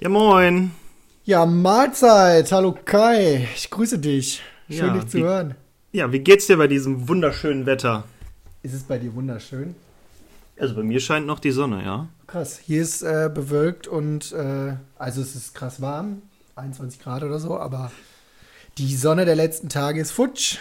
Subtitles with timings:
[0.00, 0.72] Ja, moin.
[1.24, 2.52] Ja, Mahlzeit.
[2.52, 3.48] Hallo Kai.
[3.56, 4.42] Ich grüße dich.
[4.68, 5.54] Schön, Ja, dich zu wie- hören.
[5.92, 8.04] Ja, wie geht's dir bei diesem wunderschönen Wetter?
[8.62, 9.74] Ist es bei dir wunderschön?
[10.58, 12.08] Also bei mir scheint noch die Sonne, ja.
[12.26, 12.58] Krass.
[12.58, 16.22] Hier ist äh, bewölkt und äh, also es ist krass warm.
[16.56, 17.90] 21 Grad oder so, aber
[18.78, 20.58] die Sonne der letzten Tage ist futsch.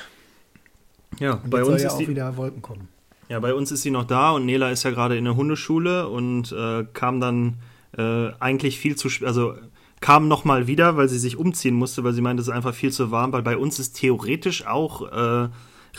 [1.20, 2.90] Ja, Und bei uns soll ja ist auch die, wieder Wolken kommen.
[3.30, 6.10] ja, bei uns ist sie noch da und Nela ist ja gerade in der Hundeschule
[6.10, 7.56] und äh, kam dann
[7.98, 9.54] äh, eigentlich viel zu, sp- also
[10.02, 12.74] kam noch mal wieder, weil sie sich umziehen musste, weil sie meinte, es ist einfach
[12.74, 15.50] viel zu warm, weil bei uns ist theoretisch auch äh,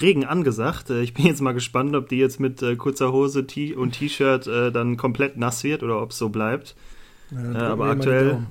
[0.01, 0.91] Regen angesagt.
[0.91, 3.93] Äh, ich bin jetzt mal gespannt, ob die jetzt mit äh, kurzer Hose T und
[3.93, 6.77] T-Shirt äh, dann komplett nass wird oder ob es so bleibt.
[7.31, 8.47] Ja, drücken aber aktuell-.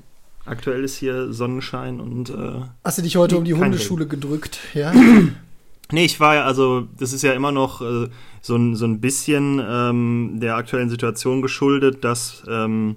[0.47, 4.59] Aktuell ist hier Sonnenschein und äh, Hast du dich heute um die Hundeschule gedrückt?
[4.73, 4.93] Ja.
[5.91, 8.09] Nee, ich war ja, also das ist ja immer noch äh,
[8.41, 12.95] so, ein, so ein bisschen ähm, der aktuellen Situation geschuldet, dass, ähm,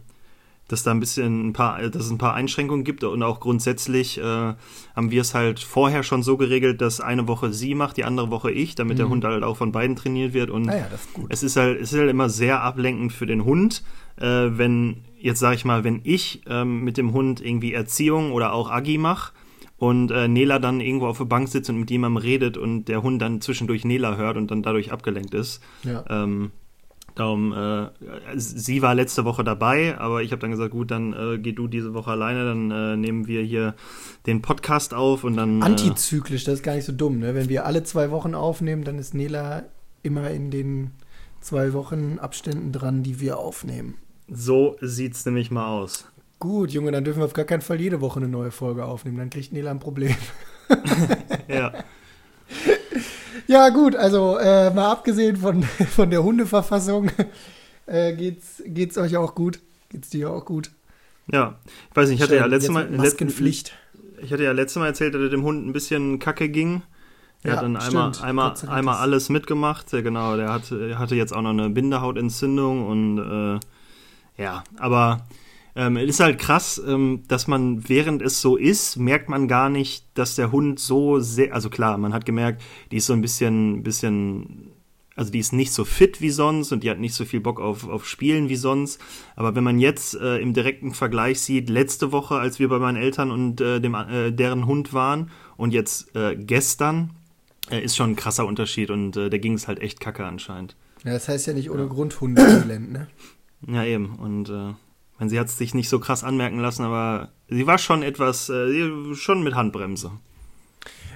[0.69, 4.19] dass da ein bisschen ein paar, dass es ein paar Einschränkungen gibt und auch grundsätzlich
[4.19, 8.05] äh, haben wir es halt vorher schon so geregelt, dass eine Woche sie macht, die
[8.05, 9.11] andere Woche ich, damit der Mhm.
[9.11, 11.27] Hund halt auch von beiden trainiert wird und Naja, das ist gut.
[11.31, 13.83] es ist halt, es ist halt immer sehr ablenkend für den Hund,
[14.21, 18.53] äh, wenn, jetzt sage ich mal, wenn ich ähm, mit dem Hund irgendwie Erziehung oder
[18.53, 19.33] auch Agi mache
[19.79, 23.03] und äh, Nela dann irgendwo auf der Bank sitzt und mit jemandem redet und der
[23.03, 25.63] Hund dann zwischendurch Nela hört und dann dadurch abgelenkt ist.
[25.85, 26.05] Ja.
[26.11, 26.51] Ähm,
[27.19, 27.89] darum, äh,
[28.37, 31.69] sie war letzte Woche dabei, aber ich habe dann gesagt, gut, dann äh, geh du
[31.69, 33.75] diese Woche alleine, dann äh, nehmen wir hier
[34.27, 35.61] den Podcast auf und dann.
[35.61, 37.19] Äh, Antizyklisch, das ist gar nicht so dumm.
[37.19, 37.35] Ne?
[37.35, 39.65] Wenn wir alle zwei Wochen aufnehmen, dann ist Nela
[40.03, 40.93] immer in den
[41.41, 43.95] zwei Wochen Abständen dran, die wir aufnehmen.
[44.29, 46.07] so sieht's nämlich mal aus.
[46.39, 49.17] Gut, Junge, dann dürfen wir auf gar keinen Fall jede Woche eine neue Folge aufnehmen.
[49.17, 50.15] Dann kriegt Nela ein Problem.
[51.49, 51.73] Ja.
[53.47, 55.63] Ja, gut, also äh, mal abgesehen von,
[55.95, 57.11] von der Hundeverfassung,
[57.87, 59.61] äh, geht's, geht's euch auch gut?
[59.91, 60.71] Geht's dir auch gut?
[61.31, 61.57] Ja,
[61.91, 63.73] ich weiß nicht, ich hatte ja letztes Mal, Maskenpflicht.
[64.23, 66.83] Ich hatte ja letztes Mal erzählt, dass er dem Hund ein bisschen kacke ging.
[67.43, 68.27] Er Ja, hat dann einmal, stimmt.
[68.27, 69.93] einmal, einmal alles mitgemacht.
[69.93, 75.27] Ja, genau, der hatte, er hatte jetzt auch noch eine Bindehautentzündung und äh, ja, aber
[75.79, 79.71] ähm, es ist halt krass, ähm, dass man, während es so ist, merkt man gar
[79.71, 83.21] nicht, dass der Hund so sehr, also klar, man hat gemerkt, die ist so ein
[83.21, 84.73] bisschen, bisschen,
[85.15, 87.61] also die ist nicht so fit wie sonst und die hat nicht so viel Bock
[87.61, 89.01] auf, auf Spielen wie sonst.
[89.37, 92.97] Aber wenn man jetzt äh, im direkten Vergleich sieht, letzte Woche, als wir bei meinen
[92.97, 97.11] Eltern und äh, dem, äh, deren Hund waren und jetzt äh, gestern,
[97.71, 100.75] äh, ist schon ein krasser Unterschied und äh, da ging es halt echt kacke anscheinend.
[101.05, 103.07] Ja, das heißt ja nicht ohne Grund Hundeelend, ne?
[103.65, 104.17] Ja, eben.
[104.17, 104.75] Und äh,
[105.19, 108.49] meine, sie hat es sich nicht so krass anmerken lassen, aber sie war schon etwas,
[108.49, 110.13] äh, schon mit Handbremse.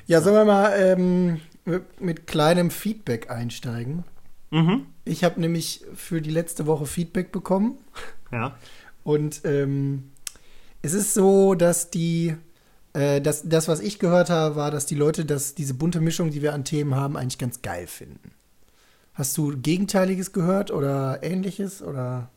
[0.06, 4.04] Ja, sollen wir mal ähm, mit- mit kleinem Feedback einsteigen?
[4.50, 4.86] Mhm.
[5.04, 7.78] Ich habe nämlich für die letzte Woche Feedback bekommen.
[8.32, 8.56] Ja.
[9.04, 10.10] Und ähm,
[10.82, 12.34] es ist so, dass die,
[12.92, 16.30] äh, das, das, was ich gehört habe, war, dass die Leute das, diese bunte Mischung,
[16.30, 18.32] die wir an Themen haben, eigentlich ganz geil finden.
[19.14, 21.82] Hast du Gegenteiliges gehört oder ähnliches?
[21.82, 22.30] Oder?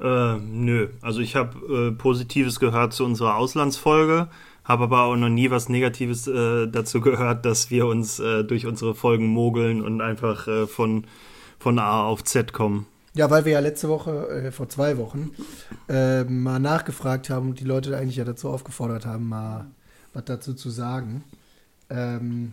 [0.00, 0.88] Äh, nö.
[1.00, 4.28] Also ich habe äh, Positives gehört zu unserer Auslandsfolge,
[4.64, 8.66] habe aber auch noch nie was Negatives äh, dazu gehört, dass wir uns äh, durch
[8.66, 11.04] unsere Folgen mogeln und einfach äh, von,
[11.58, 12.86] von A auf Z kommen.
[13.14, 15.30] Ja, weil wir ja letzte Woche, äh, vor zwei Wochen,
[15.88, 19.66] mal nachgefragt haben und die Leute eigentlich ja dazu aufgefordert haben, mal
[20.12, 21.22] was dazu zu sagen.
[21.88, 22.52] Ähm,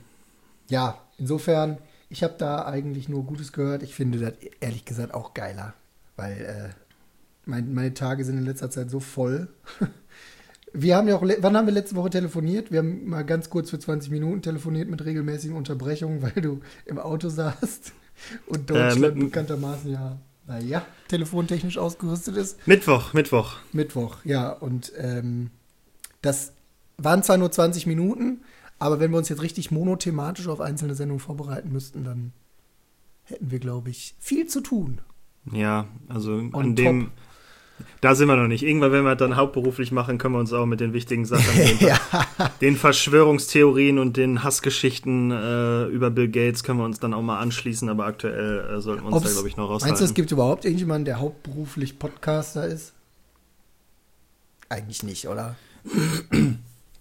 [0.70, 3.82] ja, insofern, ich habe da eigentlich nur Gutes gehört.
[3.82, 5.74] Ich finde das ehrlich gesagt auch geiler,
[6.16, 6.76] weil
[7.46, 9.48] mein, meine Tage sind in letzter Zeit so voll.
[10.76, 12.72] Wir haben ja auch, wann haben wir letzte Woche telefoniert?
[12.72, 16.98] Wir haben mal ganz kurz für 20 Minuten telefoniert mit regelmäßigen Unterbrechungen, weil du im
[16.98, 17.94] Auto saßt
[18.48, 20.18] und Deutschland mit- bekanntermaßen ja,
[20.48, 22.66] naja, telefontechnisch ausgerüstet ist.
[22.68, 23.58] Mittwoch, Mittwoch.
[23.72, 25.52] Mittwoch, ja, und ähm,
[26.24, 26.54] das
[26.98, 28.42] waren zwar nur 20 Minuten,
[28.80, 32.34] aber wenn wir uns jetzt richtig monothematisch auf einzelne Sendungen vorbereiten müssten, dann
[33.26, 35.02] hätten wir, glaube ich, viel zu tun.
[35.52, 37.12] Ja, also On an dem.
[38.02, 38.64] Da sind wir noch nicht.
[38.64, 41.80] Irgendwann, wenn wir dann hauptberuflich machen, können wir uns auch mit den wichtigen Sachen, den,
[41.88, 41.98] ja.
[42.60, 47.40] den Verschwörungstheorien und den Hassgeschichten äh, über Bill Gates, können wir uns dann auch mal
[47.40, 47.88] anschließen.
[47.90, 49.88] Aber aktuell äh, sollten wir uns Ob's- da, glaube ich, noch raushalten.
[49.88, 52.94] Meinst du, es gibt überhaupt irgendjemanden, der hauptberuflich Podcaster ist?
[54.70, 55.56] Eigentlich nicht, oder?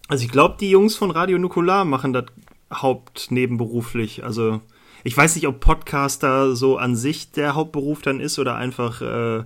[0.09, 2.27] Also ich glaube, die Jungs von Radio Nukular machen das
[2.73, 4.25] hauptnebenberuflich.
[4.25, 4.61] Also
[5.05, 9.45] ich weiß nicht, ob Podcaster so an sich der Hauptberuf dann ist oder einfach äh,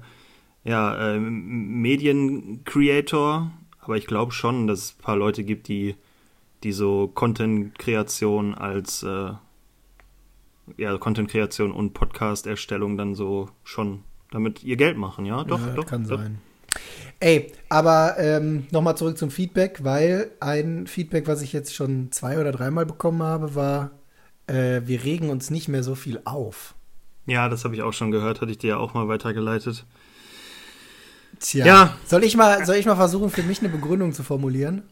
[0.67, 3.51] ja äh, Mediencreator.
[3.81, 5.95] Aber ich glaube schon, dass es ein paar Leute gibt, die
[6.63, 9.33] die so Content-Kreation als äh,
[10.77, 15.27] ja Content-Kreation und Podcast-Erstellung dann so schon damit ihr Geld machen.
[15.27, 15.87] Ja, doch, ja, doch.
[15.87, 16.19] kann doch.
[16.19, 16.39] sein.
[17.21, 22.39] Ey, aber ähm, nochmal zurück zum Feedback, weil ein Feedback, was ich jetzt schon zwei
[22.39, 23.93] oder dreimal bekommen habe, war,
[24.47, 26.75] äh, wir regen uns nicht mehr so viel auf.
[27.25, 29.87] Ja, das habe ich auch schon gehört, hatte ich dir ja auch mal weitergeleitet.
[31.41, 31.67] Tja.
[31.67, 31.97] Ja.
[32.07, 34.83] Soll ich mal, soll ich mal versuchen, für mich eine Begründung zu formulieren?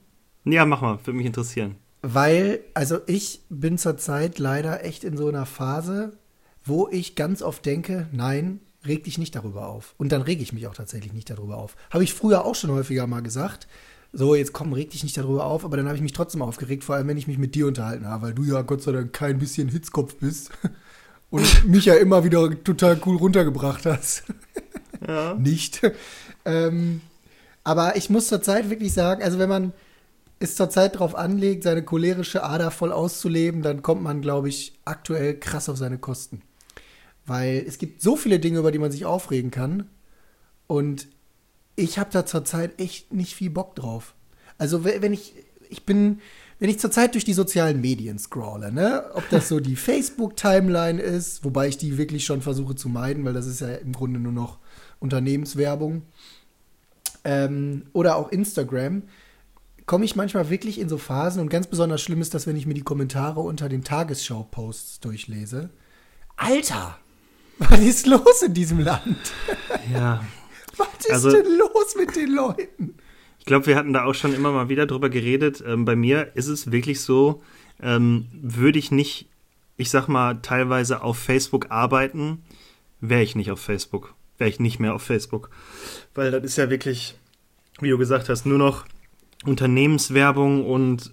[0.44, 1.76] Ja, mach mal, würde mich interessieren.
[2.02, 6.18] Weil, also ich bin zurzeit leider echt in so einer Phase,
[6.64, 9.94] wo ich ganz oft denke, nein, reg dich nicht darüber auf.
[9.96, 11.76] Und dann rege ich mich auch tatsächlich nicht darüber auf.
[11.90, 13.66] Habe ich früher auch schon häufiger mal gesagt.
[14.12, 16.84] So, jetzt komm, reg dich nicht darüber auf, aber dann habe ich mich trotzdem aufgeregt,
[16.84, 19.12] vor allem wenn ich mich mit dir unterhalten habe, weil du ja Gott sei Dank
[19.12, 20.50] kein bisschen Hitzkopf bist
[21.30, 24.24] und mich ja immer wieder total cool runtergebracht hast.
[25.06, 25.34] Ja.
[25.34, 25.80] nicht.
[26.44, 27.00] Ähm,
[27.62, 29.72] aber ich muss zurzeit wirklich sagen, also wenn man
[30.38, 35.38] es zurzeit darauf anlegt, seine cholerische Ader voll auszuleben, dann kommt man, glaube ich, aktuell
[35.38, 36.42] krass auf seine Kosten.
[37.26, 39.88] Weil es gibt so viele Dinge, über die man sich aufregen kann.
[40.66, 41.08] Und
[41.76, 44.14] ich habe da zurzeit echt nicht viel Bock drauf.
[44.58, 45.34] Also wenn ich,
[45.68, 46.20] ich bin,
[46.58, 51.44] wenn ich zurzeit durch die sozialen Medien scrolle, ne, ob das so die Facebook-Timeline ist,
[51.44, 54.32] wobei ich die wirklich schon versuche zu meiden, weil das ist ja im Grunde nur
[54.32, 54.58] noch
[55.04, 56.02] Unternehmenswerbung,
[57.24, 59.02] ähm, oder auch Instagram,
[59.86, 62.66] komme ich manchmal wirklich in so Phasen und ganz besonders schlimm ist das, wenn ich
[62.66, 65.70] mir die Kommentare unter den Tagesschau-Posts durchlese.
[66.36, 66.98] Alter,
[67.58, 69.32] was ist los in diesem Land?
[69.92, 70.24] Ja.
[70.76, 72.96] Was ist also, denn los mit den Leuten?
[73.38, 75.62] Ich glaube, wir hatten da auch schon immer mal wieder drüber geredet.
[75.64, 77.44] Ähm, bei mir ist es wirklich so,
[77.80, 79.28] ähm, würde ich nicht,
[79.76, 82.42] ich sag mal, teilweise auf Facebook arbeiten,
[83.00, 84.16] wäre ich nicht auf Facebook.
[84.38, 85.50] Wäre ich nicht mehr auf Facebook.
[86.14, 87.16] Weil das ist ja wirklich,
[87.80, 88.84] wie du gesagt hast, nur noch
[89.44, 91.12] Unternehmenswerbung und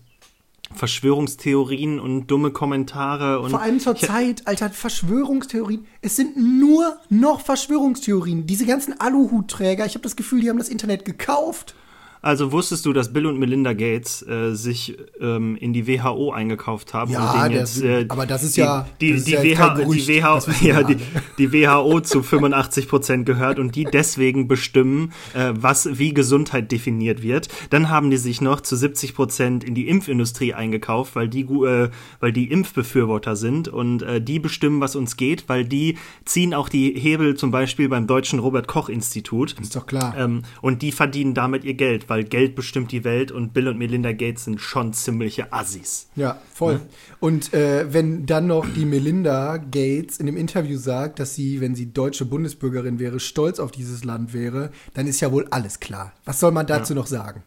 [0.74, 3.52] Verschwörungstheorien und dumme Kommentare und.
[3.52, 5.86] Vor allem zur Zeit, Alter, Verschwörungstheorien.
[6.02, 8.48] Es sind nur noch Verschwörungstheorien.
[8.48, 11.76] Diese ganzen Aluhutträger, ich habe das Gefühl, die haben das Internet gekauft.
[12.22, 16.94] Also wusstest du, dass Bill und Melinda Gates äh, sich ähm, in die WHO eingekauft
[16.94, 17.12] haben?
[17.12, 20.98] Ja, jetzt, äh, aber das ist ja die, die, ja die, WHO, ja, die,
[21.40, 27.24] die WHO zu 85 Prozent gehört und die deswegen bestimmen, äh, was wie Gesundheit definiert
[27.24, 27.48] wird.
[27.72, 31.90] Dann haben die sich noch zu 70 Prozent in die Impfindustrie eingekauft, weil die, äh,
[32.20, 36.70] weil die Impfbefürworter sind und äh, die bestimmen, was uns geht, weil die ziehen auch
[36.70, 39.56] die Hebel zum Beispiel beim deutschen Robert Koch Institut.
[39.60, 40.14] Ist doch klar.
[40.16, 43.78] Ähm, und die verdienen damit ihr Geld weil Geld bestimmt die Welt und Bill und
[43.78, 46.10] Melinda Gates sind schon ziemliche Assis.
[46.18, 46.74] Ja, voll.
[46.74, 46.80] Ja?
[47.22, 51.74] Und äh, wenn dann noch die Melinda Gates in dem Interview sagt, dass sie, wenn
[51.74, 56.12] sie deutsche Bundesbürgerin wäre, stolz auf dieses Land wäre, dann ist ja wohl alles klar.
[56.26, 57.00] Was soll man dazu ja.
[57.00, 57.44] noch sagen?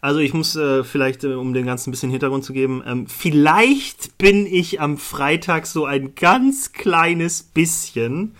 [0.00, 3.08] Also ich muss äh, vielleicht, äh, um den ganzen ein bisschen Hintergrund zu geben, ähm,
[3.08, 8.36] vielleicht bin ich am Freitag so ein ganz kleines bisschen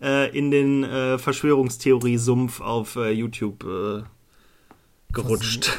[0.00, 4.04] äh, in den äh, Verschwörungstheorie-Sumpf auf äh, YouTube äh,
[5.12, 5.72] gerutscht.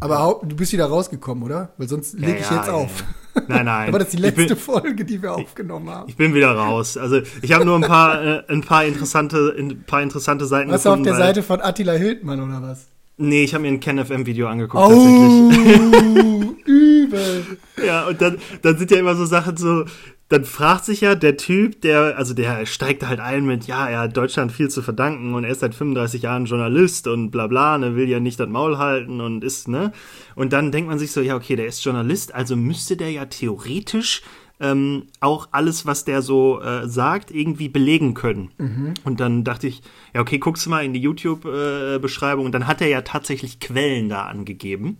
[0.00, 1.70] Aber du bist wieder rausgekommen, oder?
[1.78, 3.00] Weil sonst lege ja, ich jetzt ja, auf.
[3.34, 3.42] Ja.
[3.48, 3.88] Nein, nein.
[3.88, 6.08] Aber das ist die letzte bin, Folge, die wir aufgenommen haben.
[6.08, 6.96] Ich bin wieder raus.
[6.96, 10.82] Also ich habe nur ein paar, äh, ein paar interessante, ein paar interessante Seiten was
[10.82, 11.06] gefunden.
[11.06, 12.88] Was auf der Seite von Attila Hildmann oder was?
[13.18, 16.66] Nee, ich habe mir ein KenFM-Video angeguckt oh, tatsächlich.
[16.66, 17.58] übel.
[17.86, 19.86] ja, und dann, dann sind ja immer so Sachen so,
[20.28, 24.00] dann fragt sich ja der Typ, der, also der steigt halt ein mit, ja, er
[24.00, 27.78] hat Deutschland viel zu verdanken und er ist seit 35 Jahren Journalist und bla bla,
[27.78, 29.92] ne, will ja nicht das Maul halten und ist, ne?
[30.34, 33.26] Und dann denkt man sich so, ja, okay, der ist Journalist, also müsste der ja
[33.26, 34.22] theoretisch
[34.58, 38.50] ähm, auch alles, was der so äh, sagt, irgendwie belegen können.
[38.58, 38.94] Mhm.
[39.04, 39.82] Und dann dachte ich,
[40.14, 43.60] ja, okay, guckst du mal in die YouTube-Beschreibung äh, und dann hat er ja tatsächlich
[43.60, 44.98] Quellen da angegeben.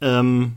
[0.00, 0.52] Ähm,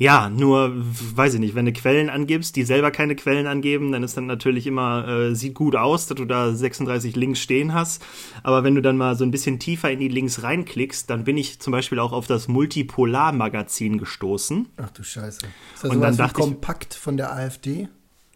[0.00, 4.04] ja, nur, weiß ich nicht, wenn du Quellen angibst, die selber keine Quellen angeben, dann
[4.04, 8.04] ist dann natürlich immer, äh, sieht gut aus, dass du da 36 Links stehen hast.
[8.44, 11.36] Aber wenn du dann mal so ein bisschen tiefer in die Links reinklickst, dann bin
[11.36, 14.68] ich zum Beispiel auch auf das Multipolar-Magazin gestoßen.
[14.76, 15.40] Ach du Scheiße.
[15.74, 17.88] Ist das und dann dachte kompakt von der AfD?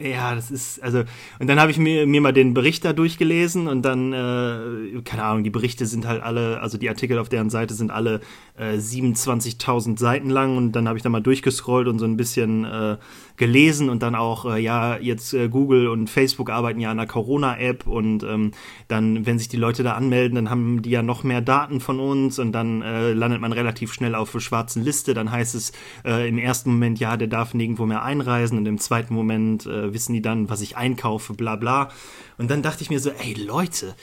[0.03, 1.05] Ja, das ist, also,
[1.39, 5.23] und dann habe ich mir, mir mal den Bericht da durchgelesen und dann, äh, keine
[5.23, 8.21] Ahnung, die Berichte sind halt alle, also die Artikel auf deren Seite sind alle
[8.57, 12.65] äh, 27.000 Seiten lang und dann habe ich da mal durchgescrollt und so ein bisschen
[12.65, 12.97] äh,
[13.37, 17.07] gelesen und dann auch, äh, ja, jetzt äh, Google und Facebook arbeiten ja an der
[17.07, 18.53] Corona-App und ähm,
[18.89, 22.01] dann, wenn sich die Leute da anmelden, dann haben die ja noch mehr Daten von
[22.01, 25.15] uns und dann äh, landet man relativ schnell auf der schwarzen Liste.
[25.15, 25.73] Dann heißt es
[26.05, 29.92] äh, im ersten Moment, ja, der darf nirgendwo mehr einreisen und im zweiten Moment äh,
[29.95, 31.91] wissen die dann, was ich einkaufe, bla bla.
[32.39, 33.95] Und dann dachte ich mir so, ey Leute,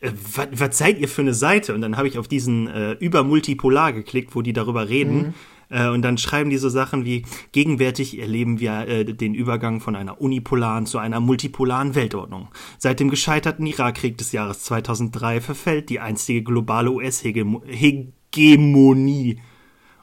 [0.00, 1.74] äh, was seid ihr für eine Seite?
[1.74, 5.16] Und dann habe ich auf diesen äh, über Multipolar geklickt, wo die darüber reden.
[5.16, 5.34] Mhm.
[5.70, 9.96] Äh, und dann schreiben die so Sachen wie, gegenwärtig erleben wir äh, den Übergang von
[9.96, 12.48] einer unipolaren zu einer multipolaren Weltordnung.
[12.78, 19.38] Seit dem gescheiterten Irakkrieg des Jahres 2003 verfällt die einstige globale US-Hegemonie.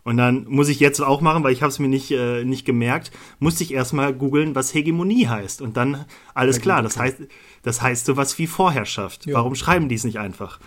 [0.04, 2.66] Und dann muss ich jetzt auch machen, weil ich habe es mir nicht, äh, nicht
[2.66, 5.62] gemerkt, musste ich erstmal googeln, was Hegemonie heißt.
[5.62, 7.18] Und dann, alles ja, klar, das heißt,
[7.62, 9.28] das heißt sowas wie Vorherrschaft.
[9.28, 9.36] Ja.
[9.36, 10.60] Warum schreiben die es nicht einfach?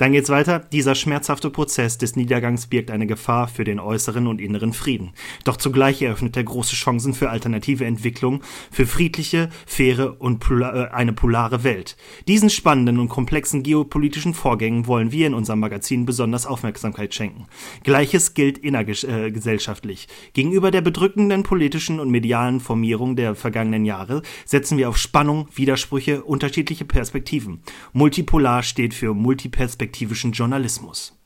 [0.00, 0.60] Dann geht's weiter.
[0.60, 5.12] Dieser schmerzhafte Prozess des Niedergangs birgt eine Gefahr für den äußeren und inneren Frieden.
[5.44, 8.40] Doch zugleich eröffnet er große Chancen für alternative Entwicklung,
[8.70, 11.98] für friedliche, faire und polar, äh, eine polare Welt.
[12.28, 17.46] Diesen spannenden und komplexen geopolitischen Vorgängen wollen wir in unserem Magazin besonders Aufmerksamkeit schenken.
[17.84, 20.08] Gleiches gilt innergesellschaftlich.
[20.08, 25.46] Äh, Gegenüber der bedrückenden politischen und medialen Formierung der vergangenen Jahre setzen wir auf Spannung,
[25.54, 27.60] Widersprüche, unterschiedliche Perspektiven.
[27.92, 31.19] Multipolar steht für Multiperspektiven perspektivischen Journalismus.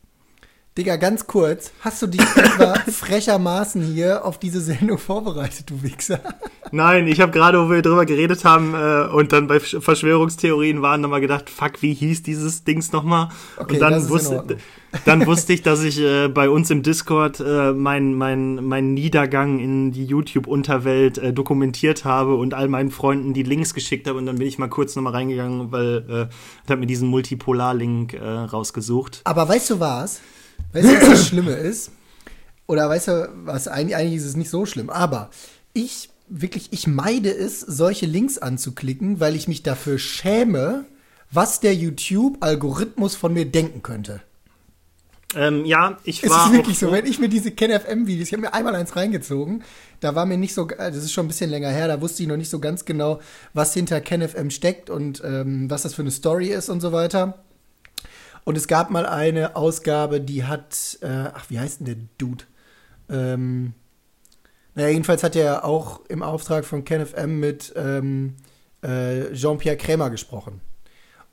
[0.76, 6.19] Digga, ganz kurz, hast du dich etwa frechermaßen hier auf diese Sendung vorbereitet, du Wichser?
[6.73, 11.00] Nein, ich habe gerade, wo wir drüber geredet haben äh, und dann bei Verschwörungstheorien waren,
[11.00, 13.28] nochmal gedacht, fuck, wie hieß dieses Dings nochmal?
[13.57, 14.57] Okay, und dann wusste,
[15.04, 19.61] dann wusste ich, dass ich äh, bei uns im Discord äh, meinen mein, mein Niedergang
[19.61, 24.26] in die YouTube-Unterwelt äh, dokumentiert habe und all meinen Freunden die Links geschickt habe und
[24.26, 28.25] dann bin ich mal kurz nochmal reingegangen, weil äh, ich habe mir diesen Multipolar-Link äh,
[28.26, 29.21] rausgesucht.
[29.23, 30.21] Aber weißt du was?
[30.75, 31.90] Weißt du, was das Schlimme ist?
[32.66, 35.31] Oder weißt du, was eigentlich, eigentlich ist es nicht so schlimm, aber
[35.73, 40.85] ich wirklich, ich meide es, solche Links anzuklicken, weil ich mich dafür schäme,
[41.31, 44.23] was der YouTube-Algorithmus von mir denken könnte.
[45.37, 46.47] Ähm, ja, ich war.
[46.47, 49.64] Es ist wirklich so, wenn ich mir diese KenFM-Videos, ich habe mir einmal eins reingezogen,
[50.00, 52.28] da war mir nicht so, das ist schon ein bisschen länger her, da wusste ich
[52.28, 53.21] noch nicht so ganz genau,
[53.52, 57.45] was hinter KenFM steckt und ähm, was das für eine Story ist und so weiter.
[58.44, 62.44] Und es gab mal eine Ausgabe, die hat, äh, ach, wie heißt denn der Dude?
[63.08, 63.72] Ähm,
[64.74, 68.34] naja, jedenfalls hat er auch im Auftrag von KenFM mit ähm,
[68.82, 70.60] äh, Jean-Pierre Krämer gesprochen.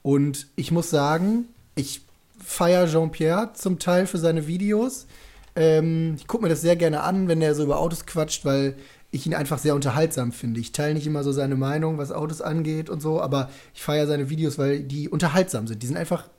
[0.04, 2.02] Und ich muss sagen, ich
[2.40, 5.08] feiere Jean-Pierre zum Teil für seine Videos.
[5.56, 8.76] Ähm, ich gucke mir das sehr gerne an, wenn er so über Autos quatscht, weil
[9.12, 10.60] ich ihn einfach sehr unterhaltsam finde.
[10.60, 14.08] Ich teile nicht immer so seine Meinung, was Autos angeht und so, aber ich feiere
[14.08, 15.84] seine Videos, weil die unterhaltsam sind.
[15.84, 16.30] Die sind einfach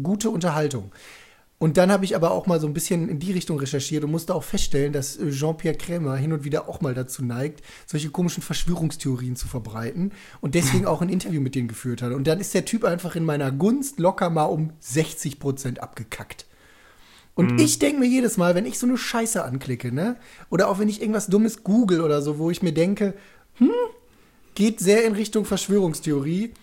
[0.00, 0.92] gute Unterhaltung.
[1.62, 4.10] Und dann habe ich aber auch mal so ein bisschen in die Richtung recherchiert und
[4.10, 8.10] musste auch feststellen, dass äh, Jean-Pierre Krämer hin und wieder auch mal dazu neigt, solche
[8.10, 12.14] komischen Verschwörungstheorien zu verbreiten und deswegen auch ein Interview mit denen geführt hat.
[12.14, 16.46] Und dann ist der Typ einfach in meiner Gunst locker mal um 60 Prozent abgekackt.
[17.34, 17.58] Und mhm.
[17.60, 20.16] ich denke mir jedes Mal, wenn ich so eine Scheiße anklicke, ne?
[20.50, 23.14] Oder auch wenn ich irgendwas Dummes google oder so, wo ich mir denke,
[23.54, 23.70] hm,
[24.56, 26.54] geht sehr in Richtung Verschwörungstheorie,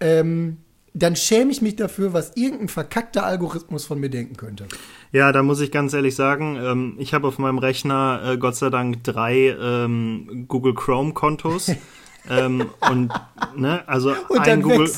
[0.00, 0.58] ähm,
[0.94, 4.66] dann schäme ich mich dafür, was irgendein verkackter Algorithmus von mir denken könnte.
[5.10, 8.54] Ja, da muss ich ganz ehrlich sagen, ähm, ich habe auf meinem Rechner äh, Gott
[8.54, 11.70] sei Dank drei ähm, Google Chrome Kontos.
[12.30, 13.12] ähm, und
[13.56, 14.88] ne, also und ein Google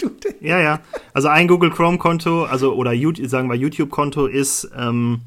[0.00, 0.34] du den.
[0.40, 0.80] Ja, ja.
[1.14, 5.22] Also ein Google Chrome Konto, also oder YouTube, sagen wir YouTube Konto ist ähm,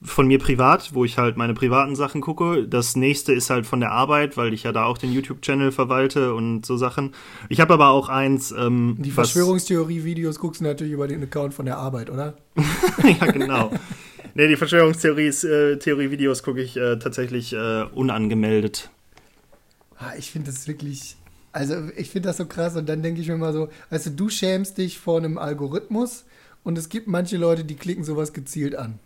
[0.00, 2.68] von mir privat, wo ich halt meine privaten Sachen gucke.
[2.68, 6.34] Das nächste ist halt von der Arbeit, weil ich ja da auch den YouTube-Channel verwalte
[6.34, 7.14] und so Sachen.
[7.48, 8.52] Ich habe aber auch eins.
[8.52, 12.36] Ähm, Die Verschwörungstheorie-Videos guckst du natürlich über den Account von der Arbeit, oder?
[13.02, 13.72] ja, genau.
[14.34, 18.90] nee, die Verschwörungstheorie-Videos äh, gucke ich äh, tatsächlich äh, unangemeldet.
[19.96, 21.16] Ah, ich finde das wirklich.
[21.50, 24.10] Also, ich finde das so krass und dann denke ich mir mal so: Weißt du,
[24.10, 26.24] du schämst dich vor einem Algorithmus
[26.62, 29.00] und es gibt manche Leute, die klicken sowas gezielt an.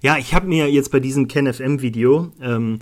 [0.00, 2.80] Ja, ich habe mir jetzt bei diesem KenFM-Video, ähm,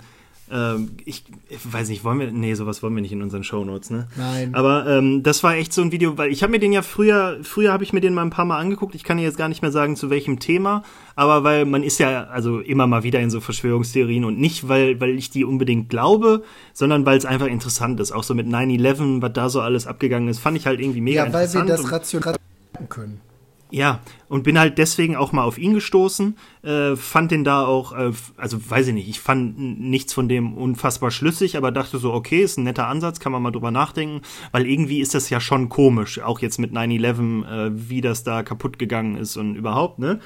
[0.51, 3.89] ähm, ich, ich, weiß nicht, wollen wir, nee, sowas wollen wir nicht in unseren Shownotes,
[3.89, 4.07] ne?
[4.17, 4.53] Nein.
[4.53, 7.37] Aber ähm, das war echt so ein Video, weil ich habe mir den ja früher,
[7.41, 8.93] früher habe ich mir den mal ein paar Mal angeguckt.
[8.93, 10.83] Ich kann jetzt gar nicht mehr sagen, zu welchem Thema,
[11.15, 14.99] aber weil man ist ja also immer mal wieder in so Verschwörungstheorien und nicht, weil,
[14.99, 16.43] weil ich die unbedingt glaube,
[16.73, 18.11] sondern weil es einfach interessant ist.
[18.11, 21.23] Auch so mit 9-11, was da so alles abgegangen ist, fand ich halt irgendwie mega
[21.23, 21.69] interessant.
[21.69, 22.35] Ja, weil wir das rational
[22.89, 23.21] können.
[23.73, 27.93] Ja, und bin halt deswegen auch mal auf ihn gestoßen, äh, fand den da auch,
[27.93, 32.11] äh, also weiß ich nicht, ich fand nichts von dem unfassbar schlüssig, aber dachte so,
[32.11, 35.39] okay, ist ein netter Ansatz, kann man mal drüber nachdenken, weil irgendwie ist das ja
[35.39, 39.99] schon komisch, auch jetzt mit 9-11, äh, wie das da kaputt gegangen ist und überhaupt,
[39.99, 40.19] ne?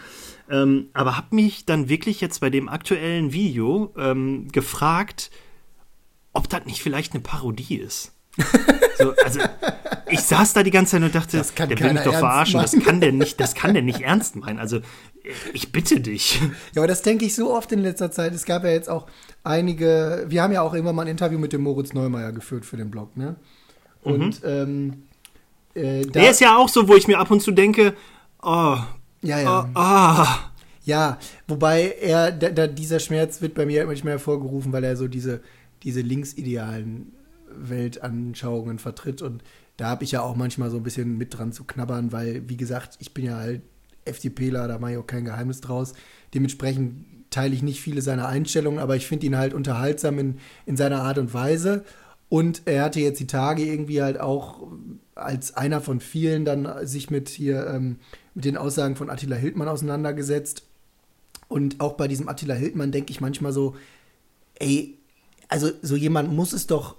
[0.49, 5.29] Ähm, aber hab mich dann wirklich jetzt bei dem aktuellen Video ähm, gefragt,
[6.33, 8.14] ob das nicht vielleicht eine Parodie ist.
[8.97, 9.39] So, also
[10.09, 12.57] ich saß da die ganze Zeit und dachte, der will mich doch verarschen.
[12.57, 12.71] Meinen.
[12.71, 14.59] Das kann der nicht, das kann der nicht ernst meinen.
[14.59, 14.79] Also
[15.53, 16.39] ich bitte dich.
[16.73, 18.33] Ja, aber das denke ich so oft in letzter Zeit.
[18.33, 19.07] Es gab ja jetzt auch
[19.43, 22.77] einige, wir haben ja auch irgendwann mal ein Interview mit dem Moritz Neumeier geführt für
[22.77, 23.35] den Blog, ne?
[24.01, 24.49] Und mhm.
[24.49, 25.03] ähm,
[25.73, 27.95] äh, der ist ja auch so, wo ich mir ab und zu denke,
[28.41, 28.77] oh,
[29.21, 29.69] ja, ja.
[29.75, 30.25] Oh, oh.
[30.83, 35.07] Ja, wobei er, da, da, dieser Schmerz wird bei mir manchmal hervorgerufen, weil er so
[35.07, 35.41] diese,
[35.81, 37.11] diese linksidealen
[37.57, 39.43] Weltanschauungen vertritt und
[39.77, 42.57] da habe ich ja auch manchmal so ein bisschen mit dran zu knabbern, weil, wie
[42.57, 43.61] gesagt, ich bin ja halt
[44.05, 45.93] FDPler, da mache ich auch kein Geheimnis draus.
[46.33, 50.77] Dementsprechend teile ich nicht viele seiner Einstellungen, aber ich finde ihn halt unterhaltsam in, in
[50.77, 51.83] seiner Art und Weise.
[52.29, 54.67] Und er hatte jetzt die Tage irgendwie halt auch
[55.15, 57.97] als einer von vielen dann sich mit hier ähm,
[58.33, 60.63] mit den Aussagen von Attila Hildmann auseinandergesetzt.
[61.47, 63.75] Und auch bei diesem Attila Hildmann denke ich manchmal so,
[64.55, 64.97] ey,
[65.47, 66.95] also so jemand muss es doch,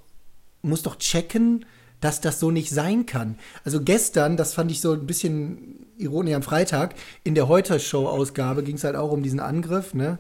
[0.67, 1.65] muss doch checken,
[2.01, 3.39] dass das so nicht sein kann.
[3.65, 6.95] Also gestern, das fand ich so ein bisschen ironisch am Freitag,
[7.25, 10.19] in der Heute-Show-Ausgabe ging es halt auch um diesen Angriff, ne?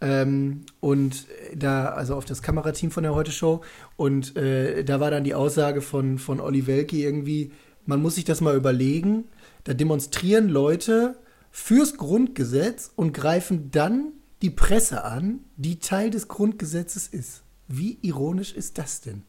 [0.00, 3.62] Ähm, und da, also auf das Kamerateam von der Heute-Show.
[3.96, 7.50] Und äh, da war dann die Aussage von, von Olli Welke irgendwie,
[7.86, 9.24] man muss sich das mal überlegen.
[9.64, 11.16] Da demonstrieren Leute
[11.50, 14.12] fürs Grundgesetz und greifen dann
[14.42, 17.42] die Presse an, die Teil des Grundgesetzes ist.
[17.66, 19.22] Wie ironisch ist das denn?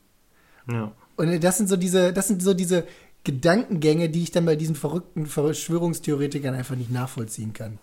[0.72, 0.92] Ja.
[1.16, 2.86] Und das sind so diese, das sind so diese
[3.24, 7.80] Gedankengänge, die ich dann bei diesen verrückten Verschwörungstheoretikern einfach nicht nachvollziehen kann.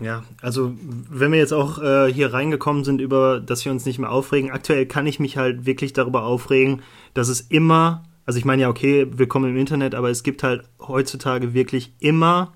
[0.00, 3.98] Ja, also wenn wir jetzt auch äh, hier reingekommen sind, über dass wir uns nicht
[3.98, 6.82] mehr aufregen, aktuell kann ich mich halt wirklich darüber aufregen,
[7.12, 10.42] dass es immer, also ich meine ja, okay, wir kommen im Internet, aber es gibt
[10.42, 12.54] halt heutzutage wirklich immer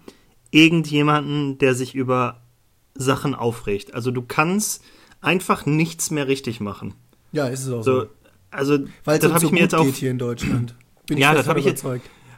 [0.50, 2.40] irgendjemanden, der sich über
[2.94, 3.92] Sachen aufregt.
[3.92, 4.82] Also du kannst
[5.20, 6.94] einfach nichts mehr richtig machen.
[7.32, 8.00] Ja, ist es auch so.
[8.00, 8.06] so
[8.54, 10.74] also Weil das habe so ich mir jetzt auch hier in Deutschland.
[11.06, 11.84] Bin Ja, das hab von ich jetzt-